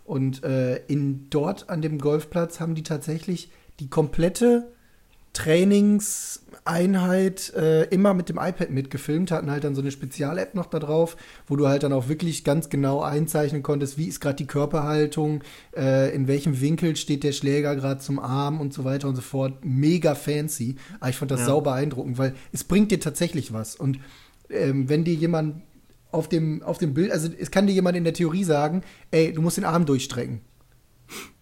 [0.10, 4.72] Und äh, in dort an dem Golfplatz haben die tatsächlich die komplette
[5.34, 10.80] Trainingseinheit äh, immer mit dem iPad mitgefilmt, hatten halt dann so eine Spezial-App noch da
[10.80, 14.47] drauf, wo du halt dann auch wirklich ganz genau einzeichnen konntest, wie ist gerade die
[14.47, 15.43] Körperhaltung,
[15.78, 19.22] äh, in welchem Winkel steht der Schläger gerade zum Arm und so weiter und so
[19.22, 19.64] fort.
[19.64, 20.78] Mega fancy.
[20.99, 21.45] Aber ich fand das Ja.
[21.45, 23.76] sau beeindruckend, weil es bringt dir tatsächlich was.
[23.76, 23.99] Und
[24.49, 25.62] ähm, wenn dir jemand
[26.12, 29.32] auf dem, auf dem Bild, also es kann dir jemand in der Theorie sagen, ey,
[29.34, 30.41] du musst den Arm durchstrecken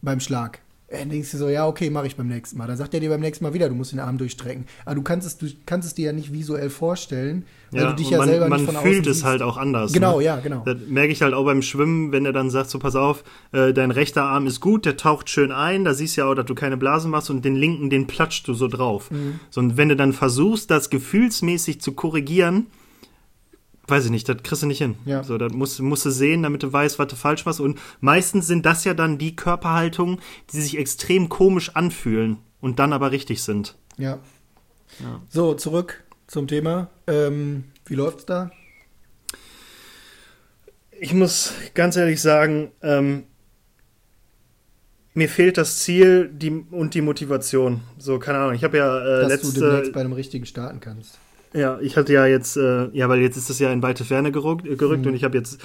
[0.02, 0.60] beim Schlag.
[0.90, 2.68] Äh, Dann denkst du so, ja, okay, mache ich beim nächsten Mal.
[2.68, 4.66] Dann sagt er dir beim nächsten Mal wieder, du musst den Arm durchstrecken.
[4.86, 8.10] Aber du kannst es, du kannst es dir ja nicht visuell vorstellen, weil du dich
[8.10, 9.26] ja man, selber man nicht von fühlt außen es siehst.
[9.26, 9.92] halt auch anders.
[9.92, 10.26] Genau, ne?
[10.26, 10.64] ja, genau.
[10.66, 13.74] Das merke ich halt auch beim Schwimmen, wenn er dann sagt, so pass auf, äh,
[13.74, 16.46] dein rechter Arm ist gut, der taucht schön ein, da siehst du ja auch, dass
[16.46, 19.12] du keine Blasen machst und den linken, den platscht du so drauf.
[19.12, 19.42] Mhm.
[19.50, 22.68] So, und wenn du dann versuchst, das gefühlsmäßig zu korrigieren,
[23.88, 24.96] weiß ich nicht, das kriegst du nicht hin.
[25.06, 25.24] Ja.
[25.24, 27.60] So, das musst, musst du sehen, damit du weißt, was du falsch machst.
[27.60, 30.20] Und meistens sind das ja dann die Körperhaltungen,
[30.52, 33.76] die sich extrem komisch anfühlen und dann aber richtig sind.
[33.98, 34.20] Ja.
[35.00, 35.22] Ja.
[35.30, 36.90] So, zurück zum Thema.
[37.08, 38.52] Ähm, wie läuft's da?
[41.00, 43.24] Ich muss ganz ehrlich sagen, ähm,
[45.14, 47.82] mir fehlt das Ziel die, und die Motivation.
[47.98, 48.56] So, keine Ahnung.
[48.56, 49.92] Ich habe ja äh, Dass du demnächst letzte.
[49.92, 51.20] bei einem richtigen starten kannst.
[51.54, 54.32] Ja, ich hatte ja jetzt, äh, ja, weil jetzt ist das ja in weite Ferne
[54.32, 55.10] gerückt, äh, gerückt Mhm.
[55.10, 55.60] und ich habe jetzt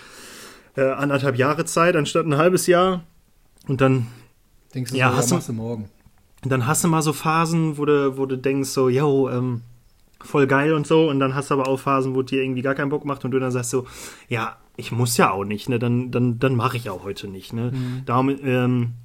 [0.77, 3.03] äh, anderthalb Jahre Zeit anstatt ein halbes Jahr.
[3.69, 4.07] Und dann,
[4.75, 5.89] Denkst du Ja, so, hast du- machst du morgen.
[6.45, 9.61] dann hast du mal so Phasen, wo du, wo du denkst, so, yo, ähm,
[10.25, 11.11] voll geil und so.
[11.11, 13.33] Und dann hast du aber auch Phasen, wo dir irgendwie gar keinen Bock macht und
[13.33, 13.87] du dann sagst so,
[14.29, 15.79] ja, ich muss ja auch nicht, ne?
[15.79, 17.73] Dann, dann, dann mache ich auch heute nicht, ne?
[17.75, 18.03] Mhm.
[18.07, 19.02] Darum, ähm, Äh,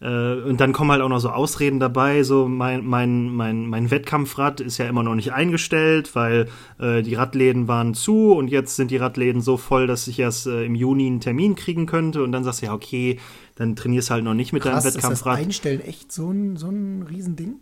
[0.00, 4.60] und dann kommen halt auch noch so Ausreden dabei, so mein, mein, mein, mein Wettkampfrad
[4.60, 8.92] ist ja immer noch nicht eingestellt, weil äh, die Radläden waren zu und jetzt sind
[8.92, 12.30] die Radläden so voll, dass ich erst äh, im Juni einen Termin kriegen könnte und
[12.30, 13.18] dann sagst du ja, okay,
[13.56, 15.40] dann trainierst du halt noch nicht mit Krass, deinem Wettkampfrad.
[15.40, 17.56] Ist das Einstellen echt so ein, so ein Riesending?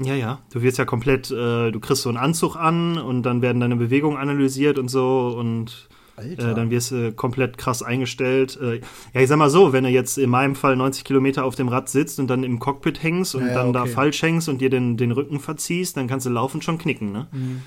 [0.00, 0.40] Ja, ja.
[0.52, 3.76] Du wirst ja komplett, äh, du kriegst so einen Anzug an und dann werden deine
[3.76, 5.88] Bewegungen analysiert und so und
[6.20, 8.58] äh, dann wirst du komplett krass eingestellt.
[8.60, 8.80] Äh,
[9.14, 11.68] ja, ich sag mal so, wenn du jetzt in meinem Fall 90 Kilometer auf dem
[11.68, 13.90] Rad sitzt und dann im Cockpit hängst und Ja, dann da okay.
[13.92, 17.26] falsch hängst und dir den, den Rücken verziehst, dann kannst du laufen schon knicken, ne?
[17.32, 17.62] Mhm.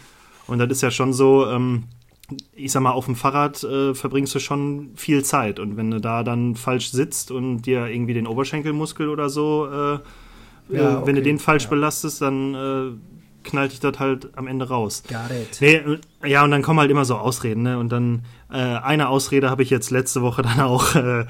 [0.48, 1.84] Und das ist ja schon so, ähm,
[2.54, 5.60] ich sag mal, auf dem Fahrrad äh, verbringst du schon viel Zeit.
[5.60, 10.00] Und wenn du da dann falsch sitzt und dir irgendwie den Oberschenkelmuskel oder so, äh,
[10.76, 11.70] Ja, äh, wenn du den falsch Ja.
[11.70, 12.92] belastest, dann äh,
[13.44, 15.04] knallt dich das halt am Ende raus.
[15.08, 15.62] Got it.
[15.62, 17.78] Nee, ja, und dann kommen halt immer so Ausreden, ne?
[17.78, 21.26] Und dann äh, eine Ausrede habe ich jetzt letzte Woche dann auch, äh,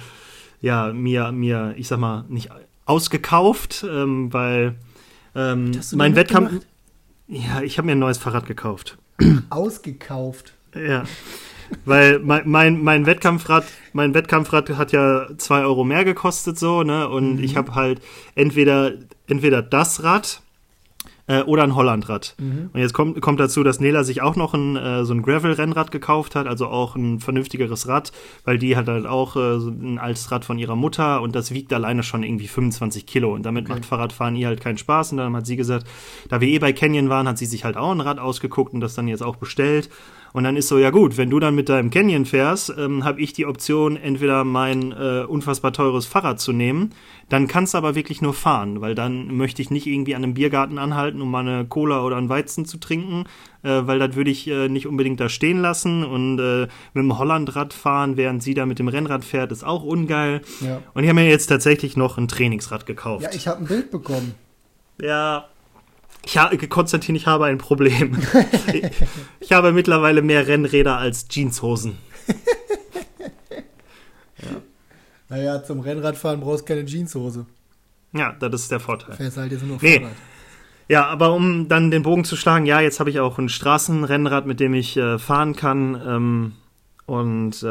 [0.61, 2.49] ja, mir, mir, ich sag mal, nicht
[2.85, 4.75] ausgekauft, ähm, weil
[5.35, 6.49] ähm, mein Wettkampf.
[6.49, 6.67] gemacht?
[7.27, 8.97] Ja, ich habe mir ein neues Fahrrad gekauft.
[9.49, 10.53] Ausgekauft.
[10.75, 11.03] Ja.
[11.85, 17.07] Weil mein, mein, mein Wettkampfrad, mein Wettkampfrad hat ja zwei Euro mehr gekostet, so, ne?
[17.07, 18.01] Und ich habe halt
[18.35, 18.91] entweder,
[19.27, 20.41] entweder das Rad
[21.27, 22.35] äh, oder ein Hollandrad.
[22.73, 25.91] Und jetzt kommt, kommt dazu, dass Nela sich auch noch ein, äh, so ein Gravel-Rennrad
[25.91, 28.11] gekauft hat, also auch ein vernünftigeres Rad,
[28.43, 31.53] weil die hat halt auch äh, so ein altes Rad von ihrer Mutter und das
[31.53, 33.33] wiegt alleine schon irgendwie 25 Kilo.
[33.33, 35.11] Und damit macht Fahrradfahren ihr halt keinen Spaß.
[35.11, 35.87] Und dann hat sie gesagt,
[36.29, 38.81] da wir eh bei Canyon waren, hat sie sich halt auch ein Rad ausgeguckt und
[38.81, 39.89] das dann jetzt auch bestellt.
[40.33, 43.21] Und dann ist so, ja gut, wenn du dann mit deinem Canyon fährst, ähm, habe
[43.21, 46.91] ich die Option, entweder mein äh, unfassbar teures Fahrrad zu nehmen,
[47.29, 50.33] dann kannst du aber wirklich nur fahren, weil dann möchte ich nicht irgendwie an einem
[50.33, 53.25] Biergarten anhalten, um mal eine Cola oder einen Weizen zu trinken,
[53.63, 57.17] äh, weil das würde ich äh, nicht unbedingt da stehen lassen und äh, mit dem
[57.17, 60.41] Hollandrad fahren, während sie da mit dem Rennrad fährt, ist auch ungeil.
[60.61, 60.81] Ja.
[60.93, 63.23] Und ich habe mir jetzt tatsächlich noch ein Trainingsrad gekauft.
[63.23, 64.35] Ja, ich habe ein Bild bekommen.
[65.01, 65.47] Ja.
[66.25, 68.17] Ich ha Konstantin, ich habe ein Problem.
[68.73, 68.83] ich,
[69.39, 71.97] ich habe mittlerweile mehr Rennräder als Jeanshosen.
[75.31, 77.45] Naja, zum Rennradfahren brauchst du keine Jeanshose.
[78.11, 79.15] Ja, das ist der Vorteil.
[79.15, 79.99] Fährst halt jetzt nur Nee.
[79.99, 80.15] Fahrrad.
[80.89, 84.45] Ja, aber um dann den Bogen zu schlagen, ja, jetzt habe ich auch ein Straßenrennrad,
[84.45, 86.01] mit dem ich äh, fahren kann.
[86.05, 86.51] Ähm,
[87.05, 87.65] und äh,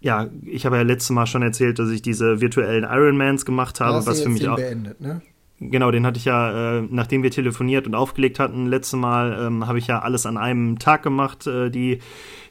[0.00, 4.06] ja, ich habe ja letztes Mal schon erzählt, dass ich diese virtuellen Ironmans gemacht habe,
[4.06, 4.56] was für mich auch.
[4.56, 5.20] beendet, ne?
[5.58, 9.66] Genau, den hatte ich ja, äh, nachdem wir telefoniert und aufgelegt hatten, letztes Mal, ähm,
[9.66, 11.46] habe ich ja alles an einem Tag gemacht.
[11.46, 12.00] Äh, die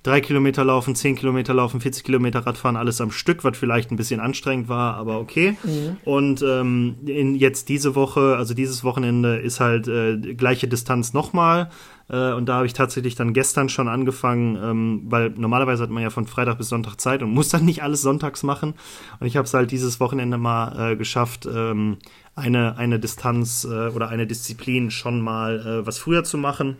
[0.05, 3.95] drei Kilometer laufen, zehn Kilometer laufen, 40 Kilometer Radfahren, alles am Stück, was vielleicht ein
[3.95, 5.57] bisschen anstrengend war, aber okay.
[6.05, 11.69] Und ähm, in, jetzt diese Woche, also dieses Wochenende, ist halt äh, gleiche Distanz nochmal.
[12.07, 16.03] Äh, und da habe ich tatsächlich dann gestern schon angefangen, ähm, weil normalerweise hat man
[16.03, 18.75] ja von Freitag bis Sonntag Zeit und muss dann nicht alles sonntags machen.
[19.19, 21.97] Und ich habe es halt dieses Wochenende mal äh, geschafft, ähm,
[22.35, 26.77] eine, eine Distanz äh, oder eine Disziplin schon mal äh, was früher zu machen.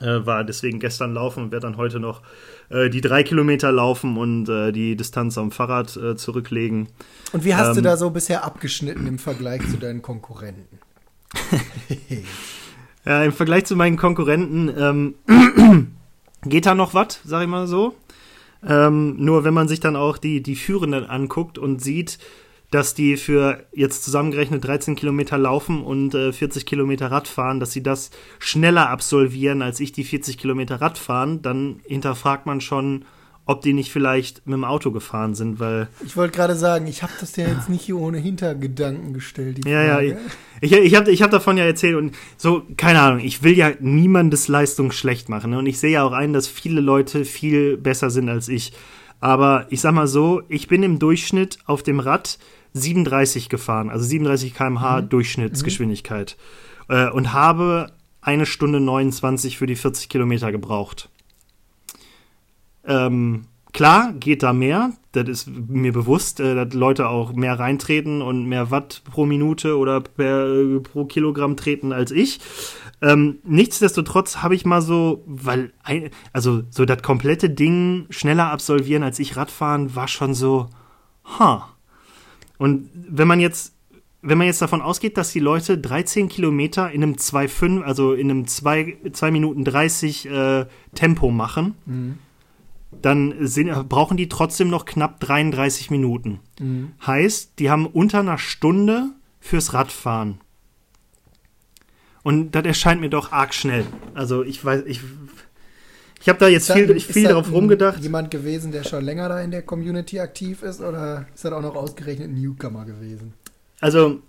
[0.00, 2.20] Äh, war deswegen gestern laufen und werde dann heute noch
[2.68, 6.88] äh, die drei Kilometer laufen und äh, die Distanz am Fahrrad äh, zurücklegen.
[7.32, 10.78] Und wie hast du Ähm, da so bisher abgeschnitten im Vergleich zu deinen Konkurrenten?
[13.04, 15.14] Ja, im Vergleich zu meinen Konkurrenten ähm,
[16.42, 17.94] geht da noch was, sag ich mal so.
[18.66, 22.18] Ähm, nur wenn man sich dann auch die, die Führenden anguckt und sieht,
[22.70, 27.72] dass die für jetzt zusammengerechnet 13 Kilometer laufen und äh, 40 Kilometer Rad fahren, dass
[27.72, 33.04] sie das schneller absolvieren als ich die 40 Kilometer Rad fahren, dann hinterfragt man schon,
[33.48, 37.04] ob die nicht vielleicht mit dem Auto gefahren sind, weil Ich wollte gerade sagen, ich
[37.04, 39.58] habe das ja jetzt nicht hier ohne Hintergedanken gestellt.
[39.64, 40.18] Die Ja, ja, Frage.
[40.60, 43.70] ich, ich habe ich hab davon ja erzählt und so, keine Ahnung, ich will ja
[43.78, 45.52] niemandes Leistung schlecht machen.
[45.52, 45.58] Ne?
[45.58, 48.72] Und ich sehe ja auch ein, dass viele Leute viel besser sind als ich.
[49.20, 52.38] Aber ich sag mal so, ich bin im Durchschnitt auf dem Rad
[52.74, 56.36] 37 gefahren, also 37 km/h Durchschnittsgeschwindigkeit.
[56.88, 61.08] Äh, und habe eine Stunde 29 für die 40 Kilometer gebraucht.
[62.84, 64.92] Ähm, klar, geht da mehr.
[65.12, 69.78] Das ist mir bewusst, äh, dass Leute auch mehr reintreten und mehr Watt pro Minute
[69.78, 72.40] oder per, äh, pro Kilogramm treten als ich.
[73.02, 79.02] Ähm, nichtsdestotrotz habe ich mal so, weil, ein, also so das komplette Ding schneller absolvieren
[79.02, 80.68] als ich Radfahren war schon so,
[81.24, 81.68] ha.
[82.58, 83.76] Und wenn man jetzt
[84.22, 88.28] wenn man jetzt davon ausgeht, dass die Leute 13 Kilometer in einem 2,5, also in
[88.30, 91.76] einem 2, 2 Minuten 30 äh, Tempo machen,
[93.02, 96.40] dann sind, brauchen die trotzdem noch knapp 33 Minuten.
[97.06, 100.40] Heißt, die haben unter einer Stunde fürs Radfahren.
[102.26, 103.86] Und das erscheint mir doch arg schnell.
[104.12, 105.00] Also ich weiß, ich,
[106.20, 108.02] ich habe da jetzt viel, ist viel das darauf rumgedacht.
[108.02, 111.62] Jemand gewesen, der schon länger da in der Community aktiv ist, oder ist das auch
[111.62, 113.32] noch ausgerechnet ein Newcomer gewesen?
[113.80, 114.20] also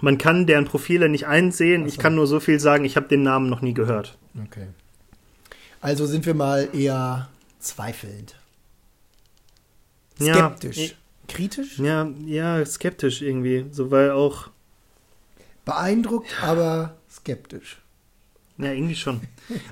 [0.00, 1.82] man kann deren Profile nicht einsehen.
[1.82, 2.02] Ach Ich so.
[2.02, 4.16] kann nur so viel sagen, ich habe den Namen noch nie gehört.
[4.46, 4.68] Okay.
[5.80, 7.28] Also sind wir mal eher
[7.58, 8.36] zweifelnd.
[10.20, 10.78] Ja, Skeptisch.
[10.78, 11.78] ich- Kritisch?
[11.80, 13.66] Ja, ja, skeptisch irgendwie.
[13.72, 14.50] So, weil auch,
[15.64, 17.80] Beeindruckt, aber skeptisch.
[18.58, 19.20] ja, irgendwie schon.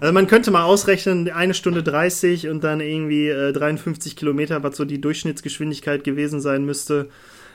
[0.00, 4.76] Also man könnte mal ausrechnen, eine Stunde 30 und dann irgendwie äh, 53 Kilometer, was
[4.76, 7.08] so die Durchschnittsgeschwindigkeit gewesen sein müsste.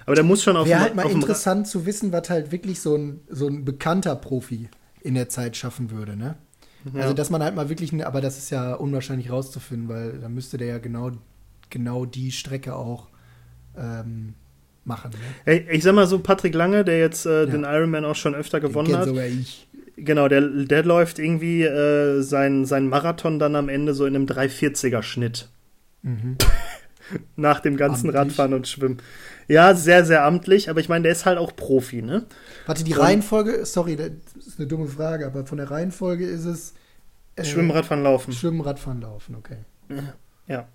[0.05, 2.79] Aber der muss schon auf Wäre halt mal Ra- interessant zu wissen, was halt wirklich
[2.79, 4.69] so ein, so ein bekannter Profi
[5.01, 6.35] in der Zeit schaffen würde, ne?
[6.93, 7.01] Ja.
[7.01, 10.57] Also, dass man halt mal wirklich, aber das ist ja unwahrscheinlich rauszufinden, weil dann müsste
[10.57, 11.11] der ja genau,
[11.69, 13.07] genau die Strecke auch
[13.77, 14.33] ähm,
[14.85, 15.11] machen.
[15.11, 15.17] Ne?
[15.43, 17.45] Hey, ich sag mal so, Patrick Lange, der jetzt äh, Ja.
[17.47, 19.67] den Ironman auch schon öfter gewonnen hat, sogar ich.
[19.97, 24.25] Genau, der, der läuft irgendwie äh, sein, sein Marathon dann am Ende so in einem
[24.25, 25.49] 340er Schnitt.
[26.03, 26.37] Mhm.
[27.35, 28.21] Nach dem ganzen Amtlich.
[28.21, 28.97] Radfahren und Schwimmen.
[29.47, 32.25] Ja, sehr, sehr amtlich, aber ich meine, der ist halt auch Profi, ne?
[32.65, 34.09] Warte, die Und- Reihenfolge, sorry, das
[34.45, 36.73] ist eine dumme Frage, aber von der Reihenfolge ist es
[37.37, 38.33] äh, Schwimmen, Radfahren, Laufen.
[38.33, 39.57] Schwimmen, Radfahren, Laufen, okay.
[40.47, 40.67] Ja.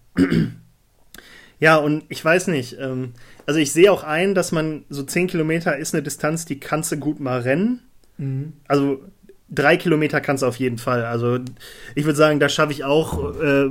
[1.61, 2.77] Ja, und ich weiß nicht.
[2.81, 3.13] Ähm,
[3.47, 6.91] also ich sehe auch ein, dass man so 10 Kilometer ist eine Distanz, die kannst
[6.93, 7.81] du gut mal rennen.
[8.19, 8.53] Mhm.
[8.69, 9.01] Also
[9.49, 11.05] drei Kilometer kannst du auf jeden Fall.
[11.05, 11.39] Also
[11.95, 13.69] ich würde sagen, da schaffe ich auch, äh,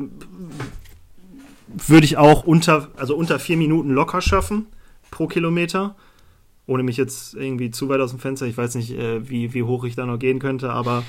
[1.87, 4.67] würde ich auch unter, also unter vier Minuten locker schaffen
[5.09, 5.95] pro Kilometer.
[6.67, 9.63] Ohne mich jetzt irgendwie zu weit aus dem Fenster, ich weiß nicht, äh, wie, wie
[9.63, 11.03] hoch ich da noch gehen könnte, aber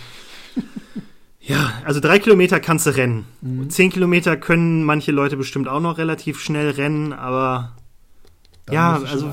[1.40, 3.26] ja, also drei Kilometer kannst du rennen.
[3.42, 3.70] Mhm.
[3.70, 7.76] Zehn Kilometer können manche Leute bestimmt auch noch relativ schnell rennen, aber
[8.66, 9.30] Dann Ja, also-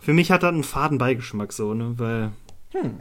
[0.00, 2.30] für mich hat das einen faden Beigeschmack so, ne, weil
[2.74, 3.00] Hm.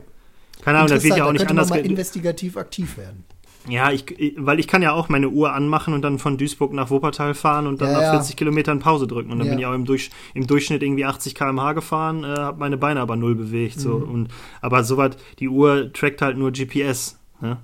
[0.63, 3.25] keine Ahnung, das wird ja auch nicht könnte man anders mal investigativ aktiv werden.
[3.69, 4.03] Ja, ich,
[4.37, 7.65] weil ich kann ja auch meine Uhr anmachen und dann von Duisburg nach Wuppertal fahren
[7.65, 8.11] und dann Ja, nach ja.
[8.11, 9.31] 40 Kilometern Pause drücken.
[9.31, 9.53] Und dann Ja.
[9.53, 12.99] bin ich auch im, Durch, im Durchschnitt irgendwie 80 km/h gefahren, äh, habe meine Beine
[12.99, 13.79] aber null bewegt.
[13.79, 13.99] So.
[13.99, 14.11] Mhm.
[14.11, 14.27] Und,
[14.61, 17.17] aber soweit, die Uhr trackt halt nur GPS.
[17.39, 17.57] Ne?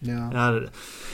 [0.00, 0.30] Ja.
[0.32, 0.60] Ja,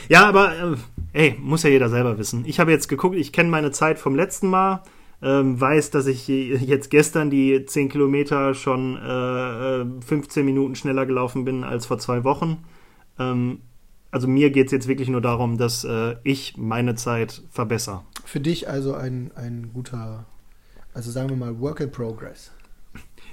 [0.09, 0.75] ja, aber äh,
[1.13, 2.45] ey, muss ja jeder selber wissen.
[2.47, 4.81] Ich habe jetzt geguckt, ich kenne meine Zeit vom letzten Mal,
[5.23, 10.75] ähm, weiß, dass ich je- jetzt gestern die 10 Kilometer schon äh, äh, 15 Minuten
[10.75, 12.63] schneller gelaufen bin als vor zwei Wochen.
[13.17, 13.59] Ähm,
[14.11, 18.03] also mir geht es jetzt wirklich nur darum, dass äh, ich meine Zeit verbessere.
[18.25, 20.25] Für dich also ein, ein guter,
[20.93, 22.51] also sagen wir mal, Work in Progress.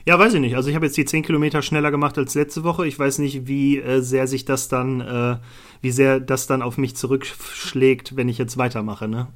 [0.07, 0.57] Ja, weiß ich nicht.
[0.57, 2.87] Also ich habe jetzt die 10 Kilometer schneller gemacht als letzte Woche.
[2.87, 5.37] Ich weiß nicht, wie äh, sehr sich das dann, äh,
[5.83, 9.27] wie sehr das dann auf mich zurückschlägt, wenn ich jetzt weitermache, ne?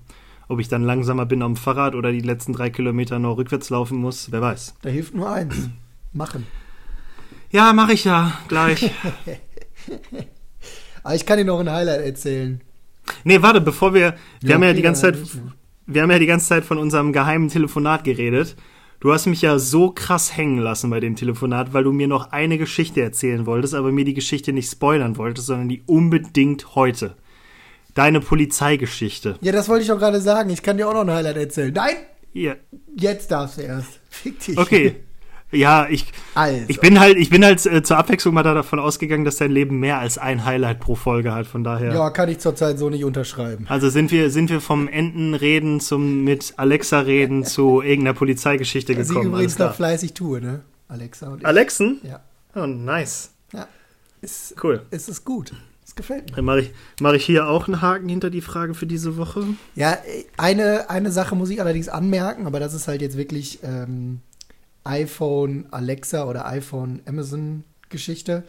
[0.48, 3.98] Ob ich dann langsamer bin am Fahrrad oder die letzten drei Kilometer noch rückwärts laufen
[3.98, 4.74] muss, wer weiß.
[4.82, 5.70] Da hilft nur eins.
[6.12, 6.46] Machen.
[7.50, 8.90] Ja, mache ich ja gleich.
[11.02, 12.60] Aber ich kann dir noch ein Highlight erzählen.
[13.24, 15.18] nee, warte, bevor wir, wir haben ja die ganze Zeit,
[15.86, 18.56] wir haben ja die ganze Zeit von unserem geheimen Telefonat geredet.
[19.00, 22.32] Du hast mich ja so krass hängen lassen bei dem Telefonat, weil du mir noch
[22.32, 27.14] eine Geschichte erzählen wolltest, aber mir die Geschichte nicht spoilern wolltest, sondern die unbedingt heute.
[27.94, 29.36] Deine Polizeigeschichte.
[29.40, 30.50] Ja, das wollte ich doch gerade sagen.
[30.50, 31.72] Ich kann dir auch noch ein Highlight erzählen.
[31.72, 31.94] Nein,
[32.32, 32.54] Ja,
[32.96, 34.00] jetzt darfst du erst.
[34.10, 34.58] Fick dich.
[34.58, 34.96] okay.
[35.52, 36.62] Ja, ich, Also.
[36.66, 39.52] ich bin halt, ich bin halt äh, zur Abwechslung mal da davon ausgegangen, dass dein
[39.52, 41.46] Leben mehr als ein Highlight pro Folge hat.
[41.46, 41.94] Von daher.
[41.94, 43.64] Ja, kann ich zurzeit so nicht unterschreiben.
[43.68, 49.02] Also sind wir, sind wir vom Entenreden zum mit Alexa reden zu irgendeiner Polizeigeschichte Was
[49.02, 49.28] ich gekommen.
[49.28, 50.62] übrigens noch fleißig tue, ne?
[50.88, 51.46] Alexa und ich.
[51.46, 52.00] Alexen?
[52.02, 52.20] Ja.
[52.56, 53.30] Oh, nice.
[53.52, 53.68] ja.
[54.22, 54.82] Ist, Cool.
[54.90, 55.52] ist es gut.
[55.96, 56.36] Gefällt mir.
[56.36, 59.44] Dann mache ich, mach ich hier auch einen Haken hinter die Frage für diese Woche.
[59.74, 59.98] Ja,
[60.36, 64.20] eine, eine Sache muss ich allerdings anmerken, aber das ist halt jetzt wirklich ähm,
[64.82, 68.42] iPhone Alexa oder iPhone Amazon Geschichte.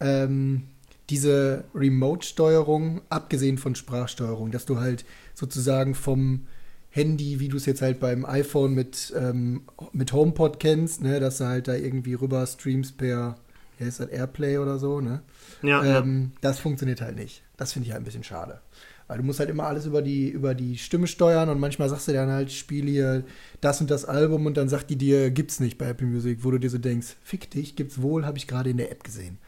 [0.00, 0.64] Ähm,
[1.10, 6.46] diese Remote-Steuerung, abgesehen von Sprachsteuerung, dass du halt sozusagen vom
[6.90, 9.62] Handy, wie du es jetzt halt beim iPhone mit, ähm,
[9.92, 13.36] mit HomePod kennst, ne, dass du halt da irgendwie rüber streamst per,
[13.80, 15.22] ja, ist das Airplay oder so, ne?
[15.62, 17.42] Ja, ähm, das funktioniert halt nicht.
[17.56, 18.60] Das finde ich halt ein bisschen schade.
[19.08, 22.06] Weil du musst halt immer alles über die, über die Stimme steuern und manchmal sagst
[22.06, 23.24] du dann halt, spiel hier
[23.60, 26.52] das und das Album und dann sagt die dir, gibt's nicht bei Apple Music, wo
[26.52, 29.38] du dir so denkst, fick dich, gibt's wohl, habe ich gerade in der App gesehen.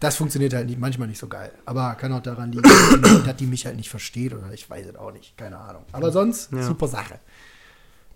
[0.00, 1.52] Das funktioniert halt nicht, manchmal nicht so geil.
[1.66, 2.64] Aber kann auch daran liegen,
[3.24, 5.84] dass die mich halt nicht versteht oder ich weiß es auch nicht, keine Ahnung.
[5.92, 6.62] Aber sonst, Ja.
[6.62, 7.20] super Sache.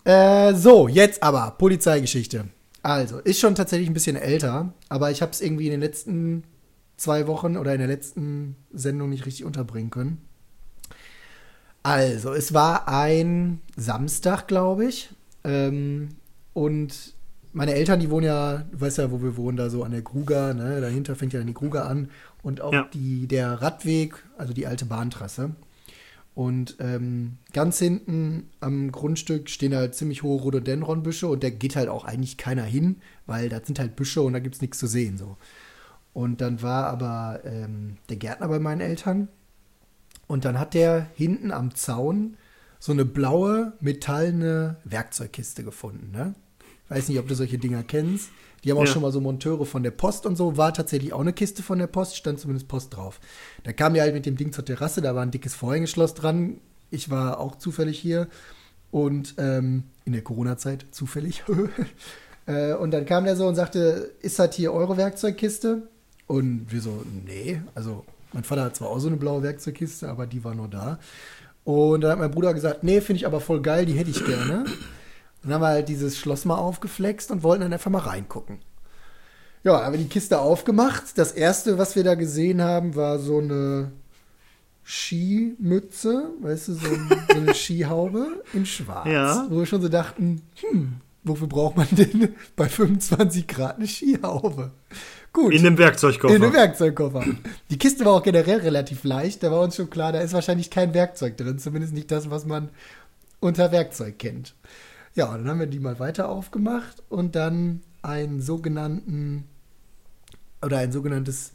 [0.05, 2.47] Äh, so, jetzt aber, Polizeigeschichte.
[2.83, 6.45] Also, ist schon tatsächlich ein bisschen älter, aber ich habe es irgendwie in den letzten
[6.97, 10.19] zwei Wochen oder in der letzten Sendung nicht richtig unterbringen können.
[11.83, 15.11] Also, es war ein Samstag, glaube ich.
[15.45, 16.11] Ähm,
[16.53, 17.15] und
[17.53, 20.03] meine Eltern, die wohnen ja, du weißt ja, wo wir wohnen, da so an der
[20.03, 20.81] Gruger, ne?
[20.81, 22.11] Dahinter fängt ja dann die Gruger an.
[22.43, 22.89] Und auch Ja.
[22.93, 25.51] die, der Radweg, also die alte Bahntrasse.
[26.41, 31.91] Und ähm, ganz hinten am Grundstück stehen halt ziemlich hohe Rhododendronbüsche und da geht halt
[31.91, 34.87] auch eigentlich keiner hin, weil da sind halt Büsche und da gibt es nichts zu
[34.87, 35.19] sehen.
[35.19, 35.37] So.
[36.15, 39.29] Und dann war aber ähm, der Gärtner bei meinen Eltern
[40.29, 42.39] und dann hat der hinten am Zaun
[42.79, 46.11] so eine blaue metallene Werkzeugkiste gefunden.
[46.11, 46.35] Ne?
[46.89, 48.31] Weiß nicht, ob du solche Dinger kennst.
[48.65, 48.93] Die haben auch Ja.
[48.93, 50.57] schon mal so Monteure von der Post und so.
[50.57, 53.21] War tatsächlich auch eine Kiste von der Post, stand zumindest Post drauf.
[53.65, 56.59] Da kam die halt mit dem Ding zur Terrasse, da war ein dickes Vorhängeschloss dran.
[56.91, 58.29] Ich war auch zufällig hier
[58.91, 61.45] und ähm, in der Corona-Zeit zufällig.
[62.47, 65.89] äh, und dann kam der so und sagte, ist das hier eure Werkzeugkiste?
[66.27, 70.27] Und wir so, nee, also mein Vater hat zwar auch so eine blaue Werkzeugkiste, aber
[70.27, 70.99] die war nur da.
[71.65, 74.25] Und dann hat mein Bruder gesagt, nee, finde ich aber voll geil, die hätte ich
[74.25, 74.65] gerne.
[75.43, 78.59] Dann haben wir halt dieses Schloss mal aufgeflext und wollten dann einfach mal reingucken.
[79.63, 81.17] Ja, haben wir die Kiste aufgemacht.
[81.17, 83.93] Das erste, was wir da gesehen haben, war so eine
[84.85, 89.09] Skimütze, weißt du, so, ein, so eine Skihaube in schwarz.
[89.09, 89.47] Ja.
[89.51, 94.73] Wo wir schon so dachten, hm, wofür braucht man denn bei 25 Grad eine Skihaube?
[95.33, 95.53] Gut.
[95.55, 96.35] In dem Werkzeugkoffer.
[96.35, 97.25] In dem Werkzeugkoffer.
[97.71, 99.43] Die Kiste war auch generell relativ leicht.
[99.43, 101.59] Da war uns schon klar, da ist wahrscheinlich kein Werkzeug drin.
[101.59, 102.71] Zumindest nicht das, was man
[103.39, 104.55] unter Werkzeug kennt.
[105.15, 109.45] Ja, und dann haben wir die mal weiter aufgemacht und dann einen sogenannten
[110.63, 111.53] oder ein sogenanntes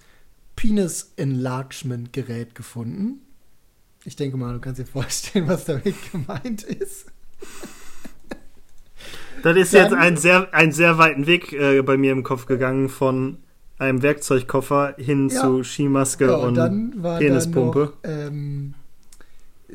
[0.55, 3.21] Penis Enlargement Gerät gefunden.
[4.03, 7.07] Ich denke mal, du kannst dir vorstellen, was damit gemeint ist.
[9.43, 12.45] Das ist Dann- jetzt ein sehr, einen sehr weiten Weg äh, bei mir im Kopf
[12.45, 13.37] gegangen von
[13.77, 15.41] einem Werkzeugkoffer hin Ja.
[15.41, 17.93] zu Skimaske Ja, und und dann war Penispumpe.
[18.01, 18.73] da noch ähm,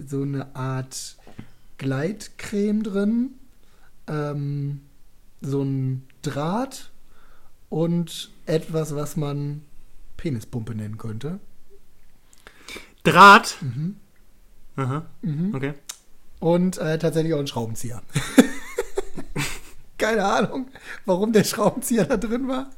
[0.06, 1.16] so eine Art
[1.78, 3.30] Gleitcreme drin,
[4.10, 4.80] ähm,
[5.40, 6.90] so ein Draht
[7.70, 9.62] und etwas, was man
[10.18, 11.38] Penispumpe nennen könnte.
[13.04, 13.56] Draht.
[13.62, 13.96] Mhm.
[14.76, 15.54] Aha, Mhm.
[15.54, 15.74] okay.
[16.40, 18.02] Und äh, tatsächlich auch ein Schraubenzieher.
[19.98, 20.68] Keine Ahnung,
[21.04, 22.70] warum der Schraubenzieher da drin war.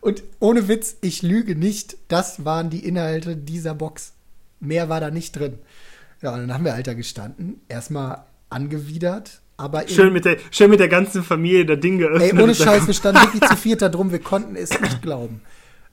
[0.00, 4.12] Und ohne Witz, ich lüge nicht, das waren die Inhalte dieser Box.
[4.60, 5.58] Mehr war da nicht drin.
[6.20, 10.70] Ja, und dann haben wir halt da gestanden, erstmal angewidert, aber Schön mit, der, schön
[10.70, 12.32] mit der ganzen Familie das Ding geöffnet.
[12.32, 15.42] Ey, ohne Scheiß, wir standen wirklich zu viert da drum, wir konnten es nicht glauben.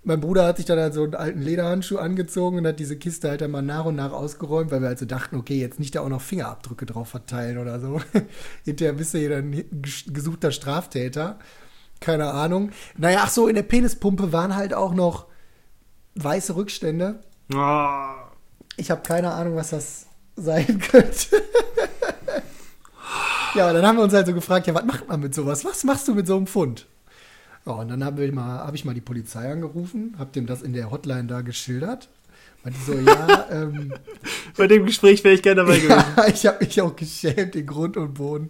[0.07, 3.27] Mein Bruder hat sich dann halt so einen alten Lederhandschuh angezogen und hat diese Kiste
[3.27, 6.01] halt dann mal nach und nach ausgeräumt, weil wir also dachten, okay, jetzt nicht da
[6.01, 7.99] auch noch Fingerabdrücke drauf verteilen oder so.
[8.65, 11.39] Hinterher bist du hier dann ges- gesuchter Straftäter.
[12.01, 12.69] Keine Ahnung.
[12.97, 15.25] Naja, ach so, in der Penispumpe waren halt auch noch
[16.13, 17.21] weiße Rückstände.
[17.51, 17.97] Oh,
[18.77, 20.05] Ich habe keine Ahnung, was das
[20.35, 21.41] sein könnte.
[23.55, 25.63] Ja, und dann haben wir uns halt so gefragt, ja, was macht man mit sowas?
[25.65, 26.87] Was machst du mit so einem Fund?
[27.65, 30.61] Ja, und dann haben wir mal, habe ich mal die Polizei angerufen, habe dem das
[30.61, 32.09] in der Hotline da geschildert.
[32.63, 33.93] Und die so, ja, ähm,
[34.57, 36.03] bei dem Gespräch wäre ich gerne dabei gewesen.
[36.17, 38.49] ja, ich habe mich auch geschämt in Grund und Boden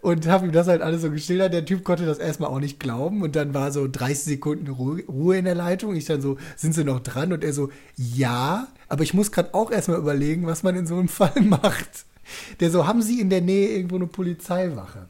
[0.00, 1.52] und habe ihm das halt alles so geschildert.
[1.52, 5.02] Der Typ konnte das erstmal auch nicht glauben und dann war so 30 Sekunden Ruhe,
[5.08, 5.96] Ruhe in der Leitung.
[5.96, 7.32] Ich dann so, sind Sie noch dran?
[7.32, 10.94] Und er so, ja, aber ich muss gerade auch erstmal überlegen, was man in so
[10.94, 12.06] einem Fall macht.
[12.60, 15.06] Der so, haben Sie in der Nähe irgendwo eine Polizeiwache,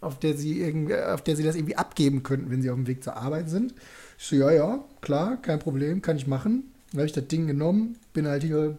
[0.00, 2.86] auf der Sie, irgend, auf der Sie das irgendwie abgeben könnten, wenn Sie auf dem
[2.86, 3.74] Weg zur Arbeit sind?
[4.18, 6.64] Ich so, ja, ja, klar, kein Problem, kann ich machen.
[6.90, 8.78] Dann habe ich das Ding genommen, bin halt hier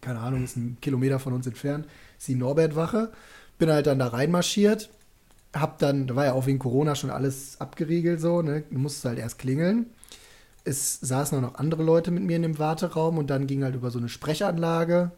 [0.00, 1.86] keine Ahnung, ist ein Kilometer von uns entfernt,
[2.18, 3.10] ist die Norbertwache.
[3.58, 4.88] Bin halt dann da reinmarschiert,
[5.52, 8.62] hab dann, da war ja auch wegen Corona schon alles abgeriegelt so, ne?
[8.70, 9.86] Du musstest halt erst klingeln.
[10.64, 13.74] Es saßen auch noch andere Leute mit mir in dem Warteraum und dann ging halt
[13.74, 15.10] über so eine Sprechanlage.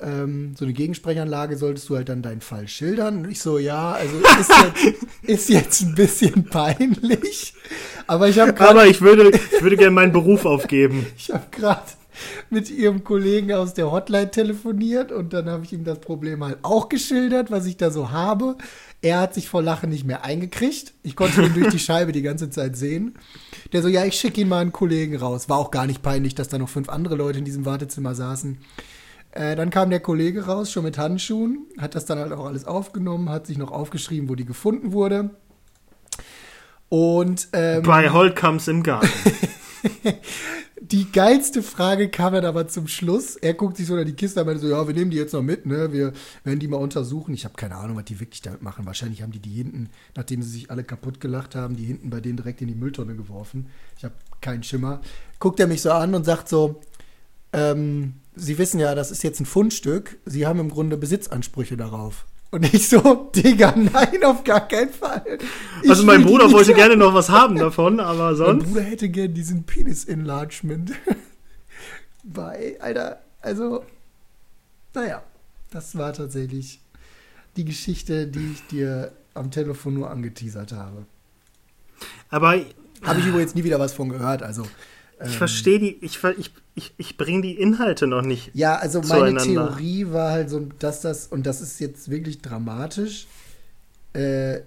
[0.00, 3.24] Ähm, so eine Gegensprechanlage solltest du halt dann deinen Fall schildern.
[3.24, 7.54] Und ich so, ja, also ist jetzt, ist jetzt ein bisschen peinlich.
[8.06, 11.06] Aber ich habe gerade Aber ich würde, ich würde gerne meinen Beruf aufgeben.
[11.16, 11.82] ich habe gerade
[12.50, 16.58] mit ihrem Kollegen aus der Hotline telefoniert und dann habe ich ihm das Problem halt
[16.62, 18.56] auch geschildert, was ich da so habe.
[19.02, 20.94] Er hat sich vor Lachen nicht mehr eingekriegt.
[21.02, 23.14] Ich konnte ihn durch die Scheibe die ganze Zeit sehen.
[23.72, 25.48] Der so, ja, ich schicke ihn mal einen Kollegen raus.
[25.48, 28.58] War auch gar nicht peinlich, dass da noch fünf andere Leute in diesem Wartezimmer saßen.
[29.34, 32.66] Äh, dann kam der Kollege raus, schon mit Handschuhen, hat das dann halt auch alles
[32.66, 35.30] aufgenommen, hat sich noch aufgeschrieben, wo die gefunden wurde.
[36.88, 39.08] Und ähm, Bei Holtkamps im Garten.
[40.80, 43.36] Die geilste Frage kam dann aber zum Schluss.
[43.36, 45.16] Er guckt sich so in die Kiste an und meinte so, ja, wir nehmen die
[45.16, 45.92] jetzt noch mit, ne?
[45.92, 46.12] Wir
[46.44, 47.32] werden die mal untersuchen.
[47.32, 48.84] Ich habe keine Ahnung, was die wirklich damit machen.
[48.84, 52.20] Wahrscheinlich haben die die hinten, nachdem sie sich alle kaputt gelacht haben, die hinten bei
[52.20, 53.70] denen direkt in die Mülltonne geworfen.
[53.96, 55.00] Ich habe keinen Schimmer.
[55.38, 56.82] Guckt er mich so an und sagt so,
[57.54, 60.18] ähm, Sie wissen ja, das ist jetzt ein Fundstück.
[60.24, 62.26] Sie haben im Grunde Besitzansprüche darauf.
[62.50, 65.38] Und ich so, Digga, nein, auf gar keinen Fall.
[65.82, 66.76] Ich Also mein Bruder wollte haben.
[66.78, 68.64] gerne noch was haben davon, aber Mein sonst.
[68.66, 70.92] Bruder hätte gern diesen Penis-Enlargement.
[72.22, 73.84] Bei, Alter, also,
[74.94, 75.22] naja.
[75.70, 76.80] Das war tatsächlich
[77.56, 81.06] die Geschichte, die ich dir am Telefon nur angeteasert habe.
[82.30, 82.54] Aber
[83.02, 84.44] Habe ich übrigens nie wieder was von gehört.
[84.44, 84.62] Also,
[85.20, 88.50] ich ähm, verstehe die, ich, ich, ich, ich bringe die Inhalte noch nicht.
[88.54, 89.40] Ja, also meine.
[89.40, 93.26] Theorie war halt so, dass das, und das ist jetzt wirklich dramatisch,
[94.14, 94.60] äh,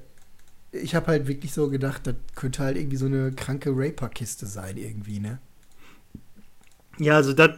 [0.72, 4.78] ich habe halt wirklich so gedacht, das könnte halt irgendwie so eine kranke Raper-Kiste sein,
[4.78, 5.40] irgendwie, ne?
[6.98, 7.52] Ja, also das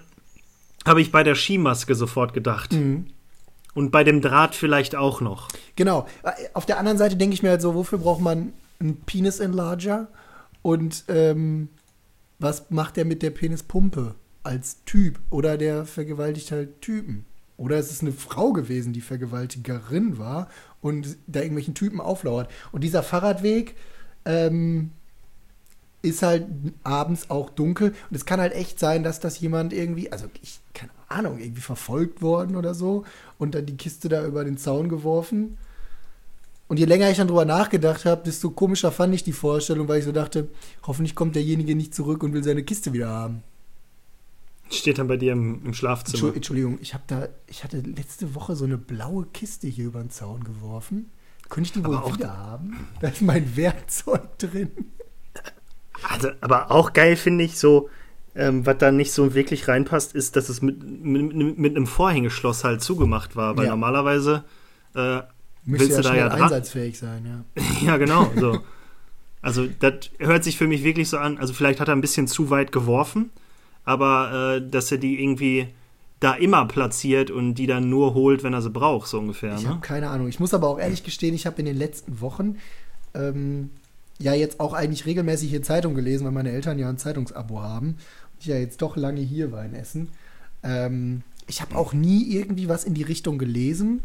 [0.86, 2.74] habe ich bei der Skimaske sofort gedacht.
[2.74, 3.08] Mhm.
[3.74, 5.48] Und bei dem Draht vielleicht auch noch.
[5.76, 6.08] Genau.
[6.54, 10.08] Auf der anderen Seite denke ich mir halt so, wofür braucht man einen Penis-Enlarger?
[10.62, 11.70] Und ähm,
[12.40, 15.20] was macht der mit der Penispumpe als Typ?
[15.30, 17.26] Oder der vergewaltigt halt Typen?
[17.58, 20.48] Oder es ist eine Frau gewesen, die Vergewaltigerin war
[20.82, 22.50] und da irgendwelchen Typen auflauert.
[22.72, 23.76] Und dieser Fahrradweg
[24.24, 24.92] ähm,
[26.02, 26.48] ist halt
[26.84, 27.90] abends auch dunkel.
[27.90, 31.62] Und es kann halt echt sein, dass das jemand irgendwie, also ich, keine Ahnung, irgendwie
[31.62, 33.04] verfolgt worden oder so
[33.38, 35.58] und dann die Kiste da über den Zaun geworfen.
[36.70, 40.00] Und je länger ich dann drüber nachgedacht habe, desto komischer fand ich die Vorstellung, weil
[40.00, 40.48] ich so dachte,
[40.86, 43.44] hoffentlich kommt derjenige nicht zurück und will seine Kiste wieder haben.
[44.70, 46.30] Steht dann bei dir im, im Schlafzimmer.
[46.30, 50.00] Entschu- Entschuldigung, ich habe da, ich hatte letzte Woche so eine blaue Kiste hier über
[50.00, 51.10] den Zaun geworfen.
[51.50, 52.88] Könnte ich die wohl Aber auch- wieder haben?
[53.02, 54.70] Da ist mein Werkzeug drin.
[56.08, 57.90] Also, aber auch geil finde ich so,
[58.36, 62.64] ähm, was da nicht so wirklich reinpasst, ist, dass es mit, mit, mit einem Vorhängeschloss
[62.64, 63.58] halt zugemacht war.
[63.58, 63.72] Weil Ja.
[63.72, 64.44] normalerweise,
[64.94, 65.22] äh,
[65.66, 67.64] Müsste Willst ja du da ja einsatzfähig sein, ja.
[67.86, 68.60] ja genau, so.
[69.41, 71.38] Also, das hört sich für mich wirklich so an.
[71.38, 73.30] Also, vielleicht hat er ein bisschen zu weit geworfen,
[73.86, 75.68] aber äh, dass er die irgendwie
[76.20, 79.55] da immer platziert und die dann nur holt, wenn er sie braucht, so ungefähr.
[79.55, 79.70] Ich Ne?
[79.70, 80.28] habe keine Ahnung.
[80.28, 82.57] Ich muss aber auch ehrlich gestehen, ich habe in den letzten Wochen
[83.14, 83.70] ähm,
[84.20, 87.88] ja jetzt auch eigentlich regelmäßig hier Zeitung gelesen, weil meine Eltern ja ein Zeitungsabo haben.
[88.34, 90.10] Und ich ja jetzt doch lange hier war in Essen.
[90.62, 94.01] Ähm, ich habe auch nie irgendwie was in die Richtung gelesen.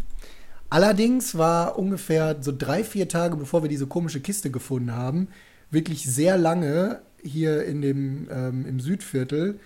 [0.70, 5.28] Allerdings war ungefähr so drei, vier Tage, bevor wir diese komische Kiste gefunden haben,
[5.70, 9.58] wirklich sehr lange hier in dem, ähm, im Südviertel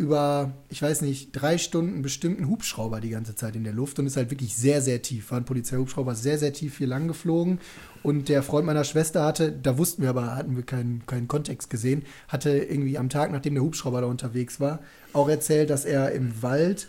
[0.00, 4.06] über, ich weiß nicht, drei Stunden bestimmten Hubschrauber die ganze Zeit in der Luft und
[4.06, 5.30] ist halt wirklich sehr, sehr tief.
[5.30, 7.60] War ein Polizeihubschrauber sehr, sehr tief hier lang geflogen.
[8.02, 11.68] Und der Freund meiner Schwester hatte, da wussten wir aber, hatten wir keinen, keinen Kontext
[11.68, 14.78] gesehen, hatte irgendwie am Tag, nachdem der Hubschrauber da unterwegs war,
[15.12, 16.88] auch erzählt, dass er im Wald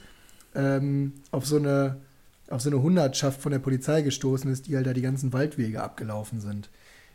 [0.55, 1.97] ähm, auf so eine
[2.51, 5.81] auf so eine Hundertschaft von der Polizei gestoßen ist, die halt da die ganzen Waldwege
[5.81, 6.69] abgelaufen sind.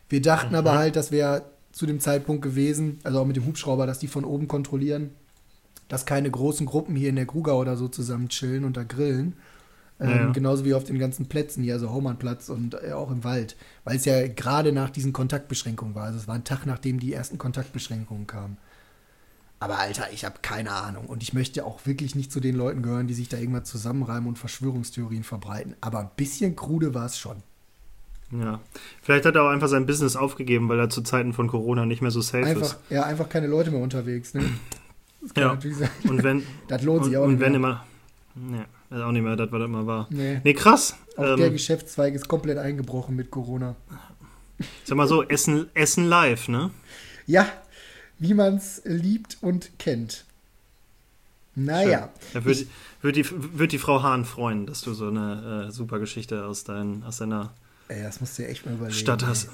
[0.09, 3.85] Wir dachten aber halt, das wäre zu dem Zeitpunkt gewesen, also auch mit dem Hubschrauber,
[3.85, 5.11] dass die von oben kontrollieren,
[5.89, 9.33] dass keine großen Gruppen hier in der Grugau oder so zusammen chillen und da grillen.
[9.99, 10.31] Ähm, Ja.
[10.31, 13.55] Genauso wie auf den ganzen Plätzen hier, also Haumannplatz und äh, auch im Wald.
[13.83, 16.03] Weil es ja gerade nach diesen Kontaktbeschränkungen war.
[16.03, 18.57] Also es war ein Tag, nachdem die ersten Kontaktbeschränkungen kamen.
[19.59, 21.05] Aber Alter, ich habe keine Ahnung.
[21.07, 24.27] Und ich möchte auch wirklich nicht zu den Leuten gehören, die sich da irgendwas zusammenreimen
[24.27, 25.75] und Verschwörungstheorien verbreiten.
[25.81, 27.37] Aber ein bisschen krude war es schon.
[28.31, 28.59] Ja.
[29.01, 32.01] Vielleicht hat er auch einfach sein Business aufgegeben, weil er zu Zeiten von Corona nicht
[32.01, 32.77] mehr so safe Einfach, ist.
[32.89, 34.33] ja, einfach keine Leute mehr unterwegs.
[34.33, 34.43] Ne?
[35.21, 35.49] Das kann Ja.
[35.55, 35.89] natürlich sein.
[36.07, 37.57] Und wenn, Das lohnt und, sich auch und nicht wenn mehr.
[37.59, 37.85] immer.
[38.91, 40.07] Ja, ist auch nicht mehr das, was das immer war.
[40.11, 40.39] Nee.
[40.43, 40.95] Nee, krass.
[41.15, 43.75] Auch der Ähm, Geschäftszweig ist komplett eingebrochen mit Corona.
[44.83, 46.69] sag mal so, Essen, Essen live, ne?
[47.25, 47.47] Ja,
[48.19, 50.25] wie man es liebt und kennt.
[51.55, 52.67] Naja, Da würde
[53.01, 56.63] würd die, würd die Frau Hahn freuen, dass du so eine äh, super Geschichte aus,
[56.63, 57.51] dein, aus deiner
[57.87, 58.97] ey, das musst du dir echt mal überlegen.
[58.97, 59.27] Stadt ey.
[59.27, 59.49] hast.